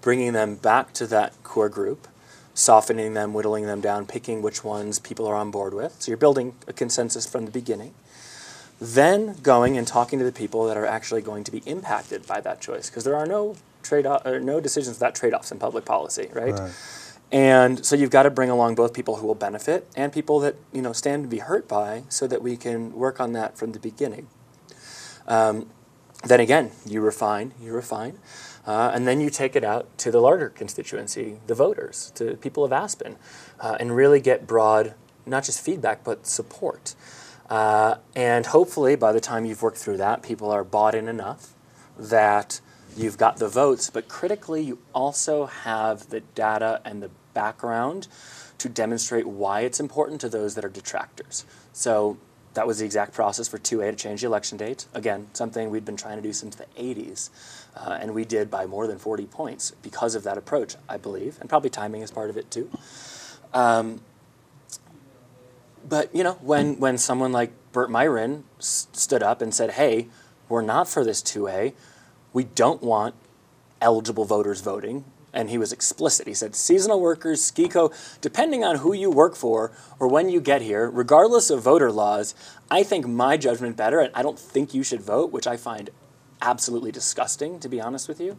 bringing 0.00 0.32
them 0.32 0.56
back 0.56 0.92
to 0.94 1.06
that 1.06 1.32
core 1.42 1.68
group, 1.68 2.08
softening 2.52 3.14
them, 3.14 3.32
whittling 3.32 3.66
them 3.66 3.80
down, 3.80 4.06
picking 4.06 4.42
which 4.42 4.62
ones 4.62 4.98
people 4.98 5.26
are 5.26 5.34
on 5.34 5.50
board 5.50 5.74
with. 5.74 6.00
So 6.00 6.10
you're 6.10 6.16
building 6.16 6.54
a 6.68 6.72
consensus 6.72 7.26
from 7.26 7.46
the 7.46 7.50
beginning. 7.50 7.94
Then 8.80 9.36
going 9.42 9.78
and 9.78 9.86
talking 9.86 10.18
to 10.18 10.24
the 10.24 10.32
people 10.32 10.66
that 10.66 10.76
are 10.76 10.86
actually 10.86 11.22
going 11.22 11.44
to 11.44 11.50
be 11.50 11.62
impacted 11.64 12.26
by 12.26 12.40
that 12.42 12.60
choice, 12.60 12.90
because 12.90 13.04
there 13.04 13.16
are 13.16 13.26
no 13.26 13.56
trade 13.82 14.06
or 14.06 14.40
no 14.40 14.60
decisions 14.60 14.96
without 14.96 15.14
trade-offs 15.14 15.52
in 15.52 15.58
public 15.58 15.84
policy, 15.84 16.28
right? 16.32 16.52
Right. 16.52 16.72
And 17.32 17.84
so 17.84 17.96
you've 17.96 18.10
got 18.10 18.24
to 18.24 18.30
bring 18.30 18.50
along 18.50 18.74
both 18.74 18.92
people 18.92 19.16
who 19.16 19.26
will 19.26 19.34
benefit 19.34 19.88
and 19.96 20.12
people 20.12 20.38
that 20.40 20.56
you 20.72 20.82
know 20.82 20.92
stand 20.92 21.24
to 21.24 21.28
be 21.28 21.38
hurt 21.38 21.66
by, 21.66 22.04
so 22.08 22.26
that 22.26 22.42
we 22.42 22.56
can 22.56 22.92
work 22.92 23.20
on 23.20 23.32
that 23.32 23.56
from 23.56 23.72
the 23.72 23.80
beginning. 23.80 24.28
Um, 25.26 25.66
then 26.24 26.40
again, 26.40 26.70
you 26.86 27.00
refine, 27.00 27.52
you 27.60 27.72
refine, 27.72 28.18
uh, 28.66 28.90
and 28.94 29.06
then 29.06 29.20
you 29.20 29.28
take 29.28 29.54
it 29.56 29.64
out 29.64 29.96
to 29.98 30.10
the 30.10 30.20
larger 30.20 30.48
constituency, 30.48 31.38
the 31.46 31.54
voters, 31.54 32.12
to 32.14 32.36
people 32.36 32.64
of 32.64 32.72
Aspen, 32.72 33.16
uh, 33.60 33.76
and 33.78 33.94
really 33.94 34.20
get 34.20 34.46
broad, 34.46 34.94
not 35.26 35.44
just 35.44 35.60
feedback, 35.60 36.02
but 36.02 36.26
support. 36.26 36.94
Uh, 37.50 37.96
and 38.16 38.46
hopefully, 38.46 38.96
by 38.96 39.12
the 39.12 39.20
time 39.20 39.44
you've 39.44 39.62
worked 39.62 39.76
through 39.76 39.98
that, 39.98 40.22
people 40.22 40.50
are 40.50 40.64
bought 40.64 40.94
in 40.94 41.08
enough 41.08 41.52
that 41.98 42.60
you've 42.96 43.18
got 43.18 43.36
the 43.36 43.48
votes, 43.48 43.90
but 43.90 44.08
critically, 44.08 44.62
you 44.62 44.78
also 44.94 45.46
have 45.46 46.08
the 46.08 46.20
data 46.20 46.80
and 46.84 47.02
the 47.02 47.10
background 47.34 48.08
to 48.58 48.68
demonstrate 48.68 49.26
why 49.26 49.60
it's 49.60 49.80
important 49.80 50.20
to 50.22 50.28
those 50.28 50.54
that 50.54 50.64
are 50.64 50.70
detractors. 50.70 51.44
So 51.72 52.16
that 52.54 52.66
was 52.66 52.78
the 52.78 52.84
exact 52.84 53.12
process 53.12 53.48
for 53.48 53.58
2A 53.58 53.90
to 53.90 53.96
change 53.96 54.20
the 54.20 54.26
election 54.26 54.56
date. 54.56 54.86
Again, 54.94 55.28
something 55.32 55.70
we'd 55.70 55.84
been 55.84 55.96
trying 55.96 56.16
to 56.16 56.22
do 56.22 56.32
since 56.32 56.54
the 56.54 56.66
80s. 56.78 57.30
Uh, 57.76 57.98
and 58.00 58.14
we 58.14 58.24
did 58.24 58.50
by 58.50 58.66
more 58.66 58.86
than 58.86 58.98
40 58.98 59.26
points 59.26 59.72
because 59.82 60.14
of 60.14 60.22
that 60.22 60.38
approach, 60.38 60.76
I 60.88 60.96
believe, 60.96 61.38
and 61.40 61.48
probably 61.48 61.70
timing 61.70 62.02
is 62.02 62.10
part 62.10 62.30
of 62.30 62.36
it 62.36 62.50
too. 62.50 62.70
Um, 63.52 64.00
but 65.88 66.14
you 66.14 66.24
know, 66.24 66.34
when 66.34 66.78
when 66.78 66.96
someone 66.96 67.32
like 67.32 67.52
Bert 67.72 67.90
Myrin 67.90 68.44
s- 68.58 68.88
stood 68.92 69.22
up 69.22 69.42
and 69.42 69.54
said, 69.54 69.72
"Hey, 69.72 70.08
we're 70.48 70.62
not 70.62 70.88
for 70.88 71.04
this 71.04 71.20
2A. 71.20 71.74
We 72.32 72.44
don't 72.44 72.82
want 72.82 73.14
eligible 73.80 74.24
voters 74.24 74.60
voting." 74.60 75.04
And 75.34 75.50
he 75.50 75.58
was 75.58 75.72
explicit. 75.72 76.26
He 76.26 76.32
said, 76.32 76.54
seasonal 76.54 77.00
workers, 77.00 77.42
SKICO, 77.42 77.92
depending 78.20 78.64
on 78.64 78.76
who 78.76 78.94
you 78.94 79.10
work 79.10 79.34
for 79.34 79.72
or 79.98 80.08
when 80.08 80.28
you 80.28 80.40
get 80.40 80.62
here, 80.62 80.88
regardless 80.88 81.50
of 81.50 81.60
voter 81.60 81.90
laws, 81.92 82.34
I 82.70 82.82
think 82.84 83.06
my 83.06 83.36
judgment 83.36 83.76
better, 83.76 84.00
and 84.00 84.10
I 84.14 84.22
don't 84.22 84.38
think 84.38 84.72
you 84.72 84.82
should 84.82 85.02
vote, 85.02 85.32
which 85.32 85.46
I 85.46 85.56
find 85.56 85.90
absolutely 86.40 86.92
disgusting, 86.92 87.58
to 87.60 87.68
be 87.68 87.80
honest 87.80 88.08
with 88.08 88.20
you. 88.20 88.38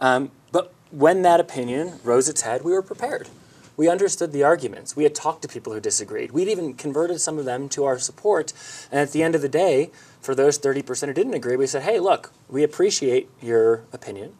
Um, 0.00 0.30
but 0.52 0.72
when 0.90 1.22
that 1.22 1.40
opinion 1.40 2.00
rose 2.04 2.28
its 2.28 2.42
head, 2.42 2.62
we 2.64 2.72
were 2.72 2.82
prepared. 2.82 3.28
We 3.76 3.88
understood 3.88 4.32
the 4.32 4.42
arguments. 4.42 4.96
We 4.96 5.04
had 5.04 5.14
talked 5.14 5.42
to 5.42 5.48
people 5.48 5.72
who 5.72 5.80
disagreed. 5.80 6.32
We'd 6.32 6.48
even 6.48 6.74
converted 6.74 7.20
some 7.20 7.38
of 7.38 7.44
them 7.44 7.68
to 7.70 7.84
our 7.84 7.98
support. 7.98 8.52
And 8.90 9.00
at 9.00 9.12
the 9.12 9.22
end 9.22 9.34
of 9.34 9.42
the 9.42 9.48
day, 9.48 9.90
for 10.20 10.34
those 10.34 10.58
30% 10.58 11.08
who 11.08 11.12
didn't 11.12 11.34
agree, 11.34 11.56
we 11.56 11.66
said, 11.66 11.82
hey, 11.82 12.00
look, 12.00 12.32
we 12.48 12.62
appreciate 12.62 13.28
your 13.42 13.84
opinion. 13.92 14.34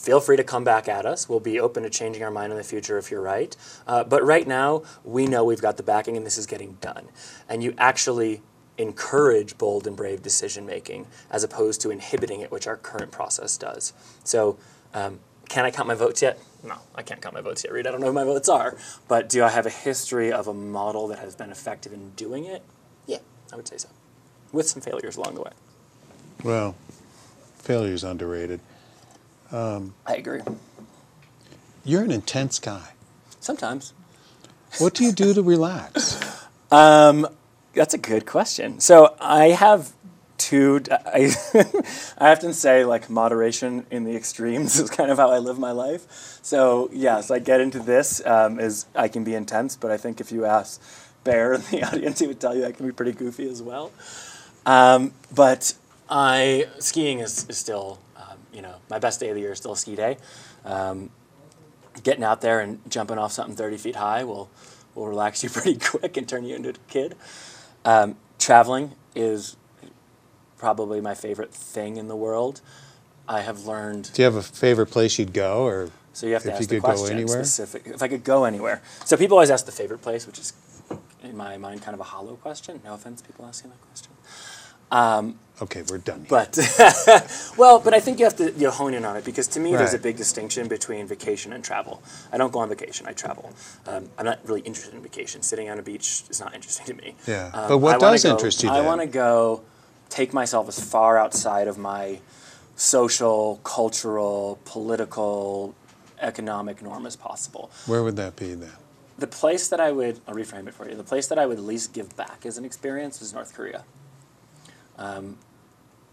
Feel 0.00 0.18
free 0.18 0.38
to 0.38 0.44
come 0.44 0.64
back 0.64 0.88
at 0.88 1.04
us. 1.04 1.28
We'll 1.28 1.40
be 1.40 1.60
open 1.60 1.82
to 1.82 1.90
changing 1.90 2.22
our 2.22 2.30
mind 2.30 2.52
in 2.52 2.56
the 2.56 2.64
future 2.64 2.96
if 2.96 3.10
you're 3.10 3.20
right. 3.20 3.54
Uh, 3.86 4.02
but 4.02 4.24
right 4.24 4.48
now, 4.48 4.82
we 5.04 5.26
know 5.26 5.44
we've 5.44 5.60
got 5.60 5.76
the 5.76 5.82
backing 5.82 6.16
and 6.16 6.24
this 6.24 6.38
is 6.38 6.46
getting 6.46 6.78
done. 6.80 7.08
And 7.50 7.62
you 7.62 7.74
actually 7.76 8.40
encourage 8.78 9.58
bold 9.58 9.86
and 9.86 9.94
brave 9.94 10.22
decision 10.22 10.64
making 10.64 11.06
as 11.30 11.44
opposed 11.44 11.82
to 11.82 11.90
inhibiting 11.90 12.40
it, 12.40 12.50
which 12.50 12.66
our 12.66 12.78
current 12.78 13.12
process 13.12 13.58
does. 13.58 13.92
So, 14.24 14.56
um, 14.94 15.20
can 15.50 15.66
I 15.66 15.70
count 15.70 15.86
my 15.86 15.94
votes 15.94 16.22
yet? 16.22 16.38
No, 16.64 16.76
I 16.94 17.02
can't 17.02 17.20
count 17.20 17.34
my 17.34 17.42
votes 17.42 17.62
yet, 17.62 17.72
Reed. 17.74 17.86
I 17.86 17.90
don't 17.90 18.00
know 18.00 18.06
who 18.06 18.12
my 18.14 18.24
votes 18.24 18.48
are. 18.60 18.78
But 19.06 19.28
do 19.28 19.44
I 19.44 19.50
have 19.50 19.66
a 19.66 19.70
history 19.70 20.32
of 20.32 20.48
a 20.48 20.54
model 20.54 21.08
that 21.08 21.18
has 21.18 21.36
been 21.36 21.50
effective 21.50 21.92
in 21.92 22.12
doing 22.12 22.46
it? 22.46 22.62
Yeah, 23.06 23.18
I 23.52 23.56
would 23.56 23.68
say 23.68 23.76
so. 23.76 23.90
With 24.50 24.66
some 24.66 24.80
failures 24.80 25.18
along 25.18 25.34
the 25.34 25.42
way. 25.42 25.50
Well, 26.42 26.74
failure's 27.58 28.02
underrated. 28.02 28.60
I 30.06 30.16
agree. 30.16 30.40
You're 31.84 32.04
an 32.04 32.10
intense 32.10 32.58
guy. 32.58 32.92
Sometimes. 33.40 33.92
What 34.78 34.94
do 34.94 35.04
you 35.04 35.12
do 35.12 35.34
to 35.34 35.42
relax? 35.42 36.20
Um, 36.72 37.26
that's 37.74 37.94
a 37.94 37.98
good 37.98 38.26
question. 38.26 38.78
So 38.78 39.16
I 39.20 39.46
have 39.46 39.92
two. 40.38 40.82
I, 40.90 41.32
I 42.18 42.30
often 42.30 42.52
say 42.52 42.84
like 42.84 43.10
moderation 43.10 43.86
in 43.90 44.04
the 44.04 44.14
extremes 44.14 44.78
is 44.80 44.88
kind 44.88 45.10
of 45.10 45.18
how 45.18 45.30
I 45.30 45.38
live 45.38 45.58
my 45.58 45.72
life. 45.72 46.38
So 46.42 46.88
yes, 46.92 47.30
I 47.30 47.40
get 47.40 47.60
into 47.60 47.80
this 47.80 48.24
um, 48.24 48.60
is 48.60 48.86
I 48.94 49.08
can 49.08 49.24
be 49.24 49.34
intense, 49.34 49.76
but 49.76 49.90
I 49.90 49.96
think 49.96 50.20
if 50.20 50.30
you 50.32 50.44
ask 50.44 50.80
Bear 51.24 51.54
in 51.54 51.62
the 51.70 51.82
audience, 51.82 52.18
he 52.18 52.26
would 52.26 52.40
tell 52.40 52.56
you 52.56 52.64
I 52.64 52.72
can 52.72 52.86
be 52.86 52.92
pretty 52.92 53.12
goofy 53.12 53.48
as 53.48 53.62
well. 53.62 53.92
Um, 54.64 55.12
but 55.34 55.74
I 56.08 56.66
skiing 56.78 57.18
is, 57.18 57.46
is 57.48 57.58
still 57.58 57.98
um, 58.09 58.09
you 58.52 58.62
know 58.62 58.76
my 58.88 58.98
best 58.98 59.20
day 59.20 59.28
of 59.28 59.34
the 59.34 59.40
year 59.40 59.52
is 59.52 59.58
still 59.58 59.74
ski 59.74 59.96
day. 59.96 60.16
Um, 60.64 61.10
getting 62.02 62.24
out 62.24 62.40
there 62.40 62.60
and 62.60 62.80
jumping 62.88 63.18
off 63.18 63.32
something 63.32 63.56
30 63.56 63.76
feet 63.76 63.96
high 63.96 64.24
will 64.24 64.50
will 64.94 65.06
relax 65.06 65.42
you 65.42 65.50
pretty 65.50 65.78
quick 65.78 66.16
and 66.16 66.28
turn 66.28 66.44
you 66.44 66.56
into 66.56 66.70
a 66.70 66.72
kid. 66.88 67.16
Um, 67.84 68.16
traveling 68.38 68.92
is 69.14 69.56
probably 70.58 71.00
my 71.00 71.14
favorite 71.14 71.52
thing 71.52 71.96
in 71.96 72.08
the 72.08 72.16
world. 72.16 72.60
I 73.26 73.40
have 73.40 73.64
learned. 73.66 74.10
Do 74.12 74.22
you 74.22 74.26
have 74.26 74.34
a 74.34 74.42
favorite 74.42 74.86
place 74.86 75.18
you'd 75.18 75.32
go, 75.32 75.64
or 75.64 75.90
So 76.12 76.26
you 76.26 76.34
have 76.34 76.42
to 76.42 76.52
ask 76.52 76.68
the 76.68 76.76
could 76.76 76.82
go 76.82 76.88
question 76.88 77.16
anywhere? 77.16 77.44
specific. 77.44 77.86
If 77.86 78.02
I 78.02 78.08
could 78.08 78.24
go 78.24 78.44
anywhere. 78.44 78.82
So 79.04 79.16
people 79.16 79.36
always 79.36 79.50
ask 79.50 79.66
the 79.66 79.72
favorite 79.72 80.02
place, 80.02 80.26
which 80.26 80.38
is 80.38 80.52
in 81.22 81.36
my 81.36 81.56
mind 81.56 81.82
kind 81.82 81.94
of 81.94 82.00
a 82.00 82.04
hollow 82.04 82.34
question. 82.36 82.80
No 82.84 82.94
offense, 82.94 83.22
people 83.22 83.46
asking 83.46 83.70
that 83.70 83.80
question. 83.88 84.12
Okay, 84.92 85.82
we're 85.88 85.98
done. 85.98 86.20
Here. 86.20 86.28
But 86.28 86.58
well, 87.56 87.80
but 87.80 87.94
I 87.94 88.00
think 88.00 88.18
you 88.18 88.24
have 88.24 88.36
to 88.36 88.52
you 88.52 88.64
know, 88.64 88.70
hone 88.70 88.94
in 88.94 89.04
on 89.04 89.16
it 89.16 89.24
because 89.24 89.46
to 89.48 89.60
me 89.60 89.72
there's 89.72 89.94
a 89.94 89.98
big 89.98 90.16
distinction 90.16 90.68
between 90.68 91.06
vacation 91.06 91.52
and 91.52 91.62
travel. 91.64 92.02
I 92.32 92.38
don't 92.38 92.52
go 92.52 92.60
on 92.60 92.68
vacation; 92.68 93.06
I 93.06 93.12
travel. 93.12 93.52
Um, 93.86 94.08
I'm 94.18 94.24
not 94.24 94.38
really 94.44 94.62
interested 94.62 94.94
in 94.94 95.02
vacation. 95.02 95.42
Sitting 95.42 95.68
on 95.70 95.78
a 95.78 95.82
beach 95.82 96.24
is 96.30 96.40
not 96.40 96.54
interesting 96.54 96.86
to 96.86 96.94
me. 97.02 97.14
Yeah. 97.26 97.50
Um, 97.54 97.68
But 97.68 97.78
what 97.78 97.96
I 97.96 97.98
does 97.98 98.22
go- 98.24 98.32
interest 98.32 98.62
you 98.62 98.70
I 98.70 98.80
want 98.80 99.00
to 99.00 99.06
go 99.06 99.62
take 100.08 100.32
myself 100.32 100.68
as 100.68 100.78
far 100.82 101.16
outside 101.18 101.68
of 101.68 101.78
my 101.78 102.18
social, 102.76 103.60
cultural, 103.62 104.58
political, 104.64 105.74
economic 106.20 106.82
norm 106.82 107.06
as 107.06 107.16
possible 107.16 107.70
Where 107.86 108.02
would 108.02 108.16
that 108.16 108.36
be 108.36 108.54
then? 108.54 108.72
the 109.18 109.26
place 109.26 109.68
that 109.68 109.80
I 109.80 109.92
would, 109.92 110.20
I'll 110.26 110.34
reframe 110.34 110.66
it 110.66 110.74
for 110.74 110.88
you. 110.88 110.96
The 110.96 111.04
place 111.04 111.26
that 111.26 111.38
I 111.38 111.44
would 111.44 111.58
least 111.60 111.92
give 111.92 112.16
back 112.16 112.46
as 112.46 112.56
an 112.56 112.64
experience 112.64 113.20
is 113.20 113.34
North 113.34 113.52
Korea. 113.54 113.84
Um, 115.00 115.38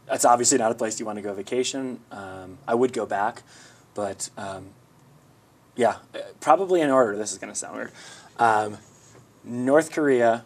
that's 0.08 0.26
obviously 0.26 0.58
not 0.58 0.71
a 0.71 0.76
place 0.76 1.00
you 1.00 1.06
want 1.06 1.17
to 1.17 1.21
go 1.21 1.34
vacation. 1.34 2.00
Um, 2.12 2.58
I 2.67 2.73
would 2.73 2.93
go 2.93 3.06
back, 3.06 3.43
but 3.93 4.30
um, 4.38 4.69
yeah, 5.76 5.97
probably 6.39 6.82
in 6.82 6.89
order. 6.89 7.17
This 7.17 7.32
is 7.32 7.38
going 7.38 7.52
to 7.52 7.60
sound 7.60 7.76
weird. 7.76 7.91
Um, 8.39 8.78
North 9.43 9.91
Korea, 9.91 10.45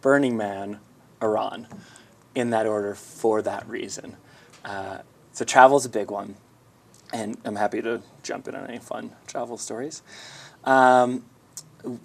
Burning 0.00 0.36
Man, 0.36 0.80
Iran, 1.22 1.68
in 2.34 2.50
that 2.50 2.66
order 2.66 2.94
for 2.94 3.42
that 3.42 3.68
reason. 3.68 4.16
Uh, 4.64 4.98
so 5.32 5.44
travel 5.44 5.76
is 5.76 5.84
a 5.84 5.90
big 5.90 6.10
one, 6.10 6.36
and 7.12 7.36
I'm 7.44 7.56
happy 7.56 7.82
to 7.82 8.02
jump 8.22 8.48
in 8.48 8.54
on 8.54 8.66
any 8.66 8.78
fun 8.78 9.12
travel 9.26 9.58
stories. 9.58 10.02
Um, 10.64 11.24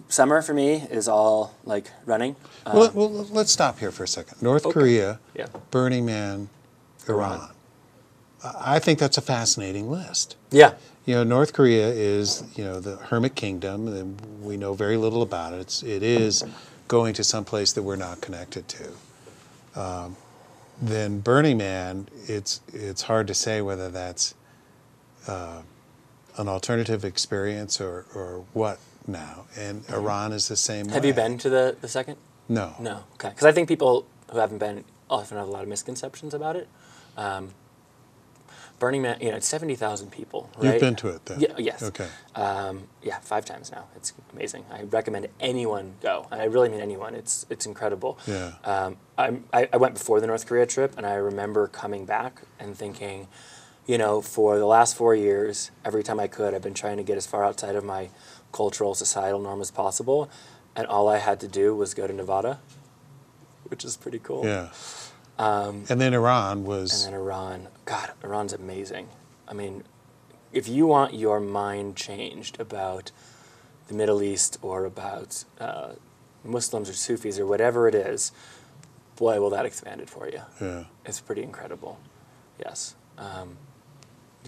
summer 0.08 0.42
for 0.42 0.54
me 0.54 0.76
is 0.90 1.08
all 1.08 1.56
like 1.66 1.92
running. 2.06 2.36
Um, 2.66 2.78
well, 2.78 2.92
well, 2.94 3.10
let's 3.10 3.52
stop 3.52 3.80
here 3.80 3.92
for 3.92 4.04
a 4.04 4.08
second. 4.08 4.42
North 4.42 4.66
Okay. 4.66 4.74
Korea, 4.74 5.20
yeah. 5.36 5.48
Burning 5.72 6.06
Man, 6.06 6.50
Iran. 7.08 7.40
Iran. 7.40 7.50
I 8.44 8.80
think 8.80 9.00
that's 9.00 9.18
a 9.18 9.22
fascinating 9.22 9.90
list. 9.90 10.38
Yeah. 10.52 10.74
You 11.06 11.16
know, 11.16 11.24
North 11.24 11.54
Korea 11.54 11.90
is, 11.90 12.44
you 12.56 12.64
know, 12.64 12.80
the 12.80 12.96
hermit 12.98 13.36
kingdom, 13.36 13.88
and 13.88 14.22
we 14.42 14.56
know 14.58 14.74
very 14.74 14.96
little 14.96 15.22
about 15.22 15.54
it. 15.54 15.60
It's, 15.60 15.84
it 15.84 16.04
is 16.04 16.44
going 16.88 17.14
to 17.16 17.24
some 17.24 17.44
place 17.44 17.74
that 17.74 17.84
we're 17.84 17.96
not 17.98 18.22
connected 18.22 18.68
to. 18.70 19.82
Um, 19.82 20.16
then 20.82 21.20
Burning 21.20 21.58
Man, 21.58 22.08
it's 22.28 22.62
it's 22.74 23.02
hard 23.04 23.28
to 23.28 23.34
say 23.34 23.62
whether 23.62 23.90
that's 23.90 24.34
uh, 25.28 25.62
an 26.38 26.48
alternative 26.48 27.04
experience 27.04 27.82
or, 27.82 28.06
or 28.16 28.46
what 28.54 28.80
now. 29.10 29.46
And 29.58 29.84
Iran 29.90 30.32
is 30.34 30.48
the 30.48 30.56
same 30.56 30.86
Mm-hmm. 30.86 30.94
Have 30.94 31.04
way. 31.04 31.10
you 31.10 31.14
been 31.14 31.38
to 31.40 31.50
the, 31.50 31.76
the 31.82 31.88
second? 31.88 32.18
No. 32.48 32.76
No. 32.80 33.04
Okay. 33.16 33.30
Because 33.30 33.46
I 33.46 33.52
think 33.52 33.68
people 33.68 34.06
who 34.32 34.38
haven't 34.40 34.60
been 34.60 34.84
often 35.10 35.38
have 35.38 35.48
a 35.48 35.52
lot 35.52 35.64
of 35.64 35.70
misconceptions 35.70 36.34
about 36.34 36.56
it. 36.56 36.68
Um, 37.18 37.50
Burning 38.80 39.02
Man, 39.02 39.18
you 39.20 39.30
know, 39.32 39.36
it's 39.36 39.48
70,000 39.48 40.10
people, 40.10 40.50
right? 40.58 40.72
You've 40.72 40.80
been 40.80 40.96
to 40.98 41.10
it 41.10 41.26
then? 41.26 41.42
Yeah, 41.42 41.50
yes. 41.58 41.84
Okay. 41.84 42.08
Um, 42.36 42.84
yeah, 43.04 43.20
five 43.20 43.44
times 43.44 43.74
now. 43.74 43.88
It's 43.98 44.14
amazing. 44.32 44.64
I 44.72 44.84
recommend 44.84 45.28
anyone 45.42 45.96
go. 46.02 46.28
And 46.32 46.42
I 46.42 46.46
really 46.46 46.70
mean 46.70 46.80
anyone. 46.80 47.14
It's 47.14 47.46
it's 47.50 47.66
incredible. 47.66 48.18
Yeah. 48.26 48.54
Um, 48.64 48.96
I'm, 49.18 49.44
I, 49.52 49.68
I 49.74 49.78
went 49.78 49.96
before 49.96 50.22
the 50.22 50.28
North 50.28 50.46
Korea 50.48 50.66
trip, 50.66 50.94
and 50.96 51.06
I 51.06 51.16
remember 51.16 51.68
coming 51.68 52.06
back 52.06 52.42
and 52.58 52.74
thinking, 52.78 53.28
you 53.86 53.98
know, 53.98 54.22
for 54.22 54.58
the 54.58 54.66
last 54.66 54.96
four 54.96 55.14
years, 55.14 55.72
every 55.84 56.02
time 56.04 56.18
I 56.18 56.28
could, 56.28 56.54
I've 56.54 56.62
been 56.62 56.74
trying 56.74 56.96
to 56.98 57.04
get 57.04 57.18
as 57.18 57.28
far 57.28 57.44
outside 57.44 57.76
of 57.76 57.84
my 57.84 58.08
cultural, 58.52 58.96
societal 58.96 59.40
norm 59.40 59.62
as 59.62 59.72
possible. 59.72 60.30
And 60.76 60.88
all 60.88 61.08
I 61.08 61.18
had 61.18 61.40
to 61.42 61.48
do 61.48 61.76
was 61.76 61.94
go 61.94 62.08
to 62.08 62.14
Nevada, 62.14 62.60
which 63.66 63.84
is 63.84 63.98
pretty 63.98 64.20
cool. 64.20 64.46
Yeah. 64.46 64.70
and 65.38 65.86
then 66.02 66.14
Iran 66.14 66.64
was. 66.64 67.06
And 67.06 67.14
then 67.14 67.20
Iran. 67.20 67.68
God, 67.86 68.12
Iran's 68.24 68.54
amazing. 68.54 69.10
I 69.48 69.54
mean, 69.54 69.84
if 70.52 70.68
you 70.68 70.86
want 70.88 71.14
your 71.14 71.40
mind 71.40 71.96
changed 71.96 72.60
about 72.60 73.12
the 73.88 73.94
Middle 73.94 74.22
East 74.22 74.58
or 74.62 74.86
about 74.86 75.44
uh, 75.60 75.94
Muslims 76.44 76.90
or 76.90 76.94
Sufis 76.94 77.40
or 77.40 77.46
whatever 77.46 77.88
it 77.88 77.96
is, 77.96 78.32
boy, 79.16 79.40
will 79.42 79.50
that 79.50 79.66
expand 79.66 80.02
it 80.02 80.10
for 80.10 80.30
you. 80.30 80.42
yeah. 80.62 80.84
It's 81.06 81.20
pretty 81.20 81.44
incredible. 81.44 82.00
Yes. 82.60 82.96
Um, 83.18 83.58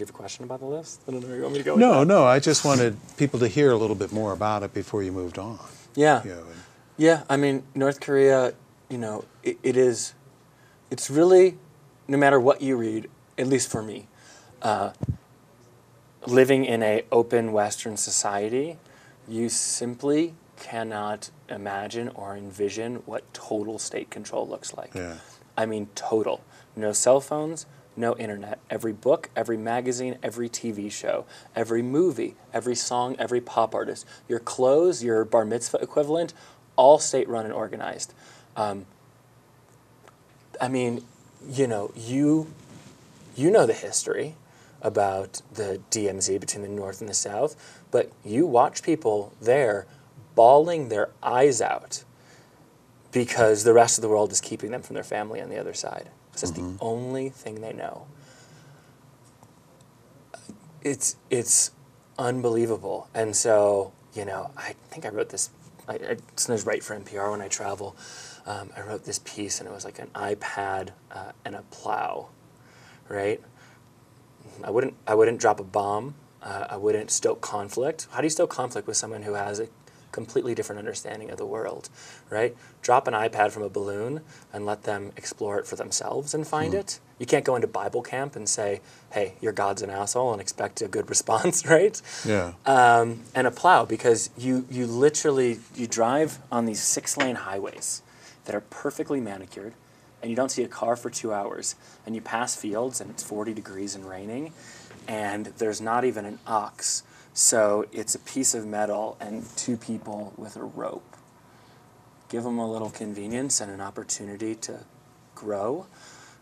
you 0.02 0.06
have 0.06 0.14
a 0.14 0.18
question 0.18 0.44
about 0.44 0.58
the 0.58 0.66
list? 0.66 1.00
I 1.06 1.12
don't 1.12 1.20
know 1.20 1.28
where 1.28 1.36
you 1.36 1.42
want 1.42 1.54
me 1.54 1.60
to 1.60 1.64
go. 1.64 1.76
No, 1.76 2.02
no. 2.02 2.24
I 2.24 2.40
just 2.40 2.64
wanted 2.64 2.96
people 3.16 3.38
to 3.38 3.46
hear 3.48 3.70
a 3.70 3.76
little 3.76 3.94
bit 3.94 4.12
more 4.12 4.32
about 4.32 4.64
it 4.64 4.74
before 4.74 5.02
you 5.02 5.12
moved 5.12 5.38
on. 5.38 5.60
Yeah. 5.94 6.24
You 6.24 6.30
know, 6.30 6.44
Yeah, 6.96 7.22
I 7.28 7.36
mean, 7.36 7.62
North 7.74 8.00
Korea, 8.00 8.54
you 8.88 8.98
know, 8.98 9.24
it, 9.44 9.58
it 9.62 9.76
is, 9.76 10.14
it's 10.90 11.08
really, 11.08 11.56
no 12.08 12.18
matter 12.18 12.40
what 12.40 12.60
you 12.62 12.76
read, 12.76 13.08
at 13.38 13.46
least 13.46 13.70
for 13.70 13.82
me, 13.82 14.08
uh, 14.60 14.92
living 16.26 16.64
in 16.64 16.82
a 16.82 17.04
open 17.12 17.52
Western 17.52 17.96
society, 17.96 18.78
you 19.28 19.48
simply 19.48 20.34
cannot 20.58 21.30
imagine 21.48 22.08
or 22.08 22.36
envision 22.36 22.96
what 23.06 23.32
total 23.32 23.78
state 23.78 24.10
control 24.10 24.48
looks 24.48 24.74
like. 24.74 24.94
Yeah. 24.94 25.18
I 25.56 25.66
mean, 25.66 25.88
total. 25.94 26.42
No 26.74 26.92
cell 26.92 27.20
phones, 27.20 27.66
no 27.96 28.16
internet. 28.16 28.58
Every 28.70 28.92
book, 28.92 29.30
every 29.36 29.56
magazine, 29.56 30.18
every 30.22 30.48
TV 30.48 30.90
show, 30.90 31.26
every 31.54 31.82
movie, 31.82 32.34
every 32.52 32.74
song, 32.74 33.16
every 33.18 33.40
pop 33.40 33.74
artist, 33.74 34.06
your 34.28 34.38
clothes, 34.38 35.02
your 35.02 35.24
bar 35.24 35.44
mitzvah 35.44 35.78
equivalent, 35.78 36.32
all 36.76 36.98
state 36.98 37.28
run 37.28 37.44
and 37.44 37.54
organized. 37.54 38.12
Um, 38.56 38.86
I 40.60 40.68
mean, 40.68 41.04
you 41.48 41.66
know, 41.66 41.92
you 41.96 42.48
you 43.34 43.50
know 43.50 43.66
the 43.66 43.72
history 43.72 44.36
about 44.80 45.40
the 45.54 45.80
DMZ 45.90 46.40
between 46.40 46.62
the 46.62 46.68
North 46.68 47.00
and 47.00 47.08
the 47.08 47.14
South, 47.14 47.56
but 47.90 48.10
you 48.24 48.46
watch 48.46 48.82
people 48.82 49.32
there 49.40 49.86
bawling 50.34 50.88
their 50.88 51.10
eyes 51.22 51.60
out 51.60 52.04
because 53.12 53.64
the 53.64 53.72
rest 53.72 53.98
of 53.98 54.02
the 54.02 54.08
world 54.08 54.32
is 54.32 54.40
keeping 54.40 54.70
them 54.70 54.82
from 54.82 54.94
their 54.94 55.04
family 55.04 55.40
on 55.40 55.48
the 55.50 55.58
other 55.58 55.74
side. 55.74 56.08
'Cause 56.32 56.40
That's 56.42 56.52
the 56.52 56.74
only 56.80 57.28
thing 57.28 57.60
they 57.60 57.72
know. 57.72 58.06
It's 60.82 61.16
it's 61.30 61.70
unbelievable, 62.18 63.08
and 63.14 63.36
so 63.36 63.92
you 64.14 64.24
know, 64.24 64.50
I 64.56 64.74
think 64.90 65.06
I 65.06 65.10
wrote 65.10 65.28
this. 65.28 65.50
I, 65.88 65.94
I 65.94 66.16
sometimes 66.36 66.66
write 66.66 66.82
for 66.82 66.94
NPR 66.94 67.30
when 67.30 67.40
I 67.40 67.48
travel. 67.48 67.96
Um, 68.46 68.70
I 68.76 68.80
wrote 68.82 69.04
this 69.04 69.20
piece, 69.20 69.60
and 69.60 69.68
it 69.68 69.72
was 69.72 69.84
like 69.84 69.98
an 69.98 70.08
iPad 70.14 70.90
uh, 71.12 71.32
and 71.44 71.54
a 71.54 71.62
plow, 71.70 72.28
right? 73.08 73.40
I 74.64 74.70
wouldn't 74.70 74.94
I 75.06 75.14
wouldn't 75.14 75.38
drop 75.40 75.60
a 75.60 75.64
bomb. 75.64 76.14
Uh, 76.42 76.66
I 76.70 76.76
wouldn't 76.76 77.10
stoke 77.10 77.40
conflict. 77.40 78.08
How 78.10 78.18
do 78.20 78.24
you 78.26 78.30
stoke 78.30 78.50
conflict 78.50 78.88
with 78.88 78.96
someone 78.96 79.22
who 79.22 79.34
has 79.34 79.60
a 79.60 79.68
completely 80.12 80.54
different 80.54 80.78
understanding 80.78 81.30
of 81.30 81.38
the 81.38 81.46
world, 81.46 81.88
right? 82.30 82.54
Drop 82.82 83.08
an 83.08 83.14
iPad 83.14 83.50
from 83.50 83.62
a 83.62 83.68
balloon 83.68 84.20
and 84.52 84.64
let 84.64 84.84
them 84.84 85.10
explore 85.16 85.58
it 85.58 85.66
for 85.66 85.76
themselves 85.76 86.34
and 86.34 86.46
find 86.46 86.74
it. 86.74 87.00
You 87.18 87.26
can't 87.26 87.44
go 87.44 87.56
into 87.56 87.66
Bible 87.66 88.02
camp 88.02 88.36
and 88.36 88.48
say, 88.48 88.80
"Hey, 89.12 89.34
your 89.40 89.52
God's 89.52 89.82
an 89.82 89.90
asshole," 89.90 90.32
and 90.32 90.40
expect 90.40 90.80
a 90.82 90.88
good 90.88 91.08
response, 91.14 91.66
right? 91.66 92.00
Yeah. 92.24 92.52
um, 92.66 93.22
and 93.34 93.46
a 93.46 93.50
plow 93.50 93.84
because 93.84 94.30
you 94.36 94.66
you 94.70 94.86
literally 94.86 95.58
you 95.74 95.86
drive 95.86 96.38
on 96.50 96.66
these 96.66 96.82
six 96.82 97.16
lane 97.16 97.36
highways 97.36 98.02
that 98.44 98.54
are 98.54 98.60
perfectly 98.60 99.20
manicured 99.20 99.72
and 100.20 100.30
you 100.30 100.36
don't 100.36 100.50
see 100.50 100.62
a 100.62 100.68
car 100.68 100.96
for 100.96 101.10
two 101.10 101.32
hours 101.32 101.74
and 102.06 102.14
you 102.14 102.20
pass 102.20 102.54
fields 102.56 103.00
and 103.00 103.10
it's 103.10 103.22
40 103.22 103.54
degrees 103.54 103.94
and 103.94 104.04
raining 104.08 104.52
and 105.08 105.46
there's 105.58 105.80
not 105.80 106.04
even 106.04 106.24
an 106.24 106.38
ox 106.46 107.02
so 107.34 107.86
it's 107.92 108.14
a 108.14 108.18
piece 108.20 108.54
of 108.54 108.66
metal 108.66 109.16
and 109.20 109.44
two 109.56 109.76
people 109.76 110.32
with 110.36 110.56
a 110.56 110.64
rope 110.64 111.16
give 112.28 112.44
them 112.44 112.58
a 112.58 112.70
little 112.70 112.90
convenience 112.90 113.60
and 113.60 113.70
an 113.70 113.80
opportunity 113.80 114.54
to 114.54 114.78
grow 115.34 115.86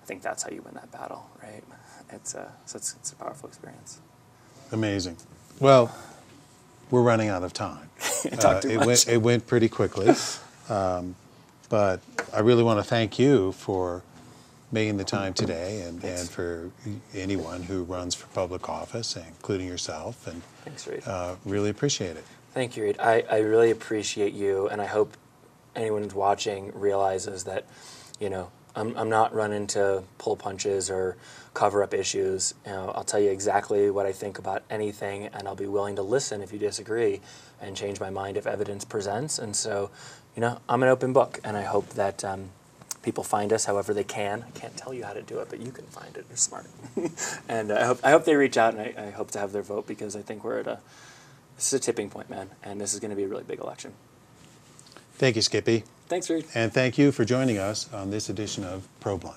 i 0.03 0.07
think 0.07 0.23
that's 0.23 0.43
how 0.43 0.51
you 0.51 0.63
win 0.63 0.75
that 0.75 0.91
battle 0.93 1.29
right 1.43 1.63
it's 2.11 2.35
a, 2.35 2.53
so 2.67 2.77
it's, 2.77 2.95
it's 2.95 3.13
a 3.13 3.17
powerful 3.17 3.49
experience 3.49 4.01
Amazing. 4.73 5.17
Well, 5.59 5.95
we're 6.91 7.03
running 7.03 7.29
out 7.29 7.43
of 7.43 7.53
time. 7.53 7.89
Too 8.63 8.71
it 8.71 8.77
much. 8.77 8.87
went 8.87 9.09
it 9.09 9.19
went 9.19 9.47
pretty 9.47 9.69
quickly, 9.69 10.15
um, 10.69 11.15
but 11.69 12.01
I 12.33 12.41
really 12.41 12.63
want 12.63 12.79
to 12.79 12.85
thank 12.85 13.19
you 13.19 13.53
for 13.53 14.03
making 14.73 14.97
the 14.97 15.05
time 15.05 15.35
today, 15.35 15.83
and, 15.83 16.01
Thanks. 16.01 16.21
and 16.21 16.31
for 16.31 16.71
anyone 17.15 17.63
who 17.63 17.83
runs 17.85 18.15
for 18.15 18.27
public 18.29 18.69
office, 18.69 19.17
including 19.17 19.67
yourself, 19.67 20.27
and 20.27 20.43
thanks 20.65 20.87
Reed. 20.87 21.03
uh, 21.07 21.37
really 21.45 21.71
appreciate 21.71 22.17
it. 22.17 22.25
Thank 22.55 22.77
you, 22.77 22.85
Reed. 22.85 22.99
I, 23.01 23.25
I 23.31 23.39
really 23.39 23.71
appreciate 23.71 24.33
you, 24.33 24.69
and 24.69 24.81
I 24.81 24.87
hope 24.87 25.17
anyone 25.77 26.03
who's 26.03 26.15
watching 26.15 26.73
realizes 26.75 27.45
that, 27.45 27.65
you 28.19 28.31
know, 28.31 28.51
I'm, 28.75 28.97
I'm 28.97 29.09
not 29.09 29.35
running 29.35 29.67
to 29.69 30.05
pull 30.19 30.37
punches 30.37 30.91
or 30.91 31.17
cover 31.55 31.83
up 31.83 31.93
issues. 31.93 32.55
You 32.65 32.73
know, 32.73 32.93
I'll 32.95 33.05
tell 33.05 33.21
you 33.21 33.31
exactly 33.31 33.91
what 33.91 34.07
I 34.07 34.13
think 34.13 34.39
about 34.39 34.63
anything, 34.71 35.27
and 35.27 35.49
I'll 35.49 35.57
be 35.57 35.67
willing 35.67 35.97
to 35.97 36.03
listen 36.03 36.43
if 36.43 36.53
you 36.53 36.59
disagree 36.59 37.21
and 37.61 37.77
change 37.77 37.99
my 37.99 38.11
mind 38.11 38.37
if 38.37 38.47
evidence 38.47 38.85
presents. 38.85 39.39
And 39.39 39.55
so, 39.57 39.91
you 40.37 40.41
know, 40.41 40.61
I'm 40.69 40.83
an 40.83 40.89
open 40.89 41.13
book, 41.13 41.41
and 41.43 41.57
I 41.57 41.63
hope 41.63 41.89
that 41.91 42.25
um, 42.25 42.51
people 43.03 43.25
find 43.25 43.53
us 43.53 43.65
however 43.65 43.95
they 43.95 44.05
can. 44.05 44.45
I 44.47 44.51
can't 44.59 44.77
tell 44.77 44.93
you 44.93 45.05
how 45.05 45.13
to 45.13 45.23
do 45.23 45.39
it, 45.39 45.49
but 45.49 45.61
you 45.61 45.73
can 45.73 45.87
find 45.87 46.17
it. 46.17 46.27
You're 46.29 46.37
smart. 46.37 46.67
and 47.49 47.71
uh, 47.71 47.77
I, 47.77 47.85
hope, 47.85 48.01
I 48.05 48.11
hope 48.11 48.25
they 48.25 48.37
reach 48.37 48.57
out, 48.57 48.75
and 48.75 48.83
I, 48.83 49.07
I 49.07 49.11
hope 49.11 49.31
to 49.33 49.39
have 49.39 49.53
their 49.53 49.63
vote 49.63 49.87
because 49.87 50.17
I 50.17 50.23
think 50.23 50.45
we're 50.45 50.59
at 50.59 50.67
a 50.67 50.81
this 51.57 51.75
is 51.75 51.81
a 51.81 51.83
tipping 51.83 52.09
point, 52.09 52.31
man, 52.31 52.49
and 52.63 52.81
this 52.81 52.95
is 52.95 53.01
going 53.01 53.11
to 53.11 53.17
be 53.17 53.25
a 53.25 53.29
really 53.29 53.43
big 53.43 53.59
election. 53.59 53.93
Thank 55.17 55.37
you, 55.37 55.43
Skippy, 55.43 55.85
Thanks, 56.09 56.31
Reed. 56.31 56.47
and 56.55 56.73
thank 56.73 56.97
you 56.97 57.13
for 57.13 57.27
joining 57.27 57.59
us 57.59 57.93
on 57.93 58.11
this 58.11 58.31
edition 58.31 58.65
of 58.65 58.89
ProBlunt. 59.03 59.37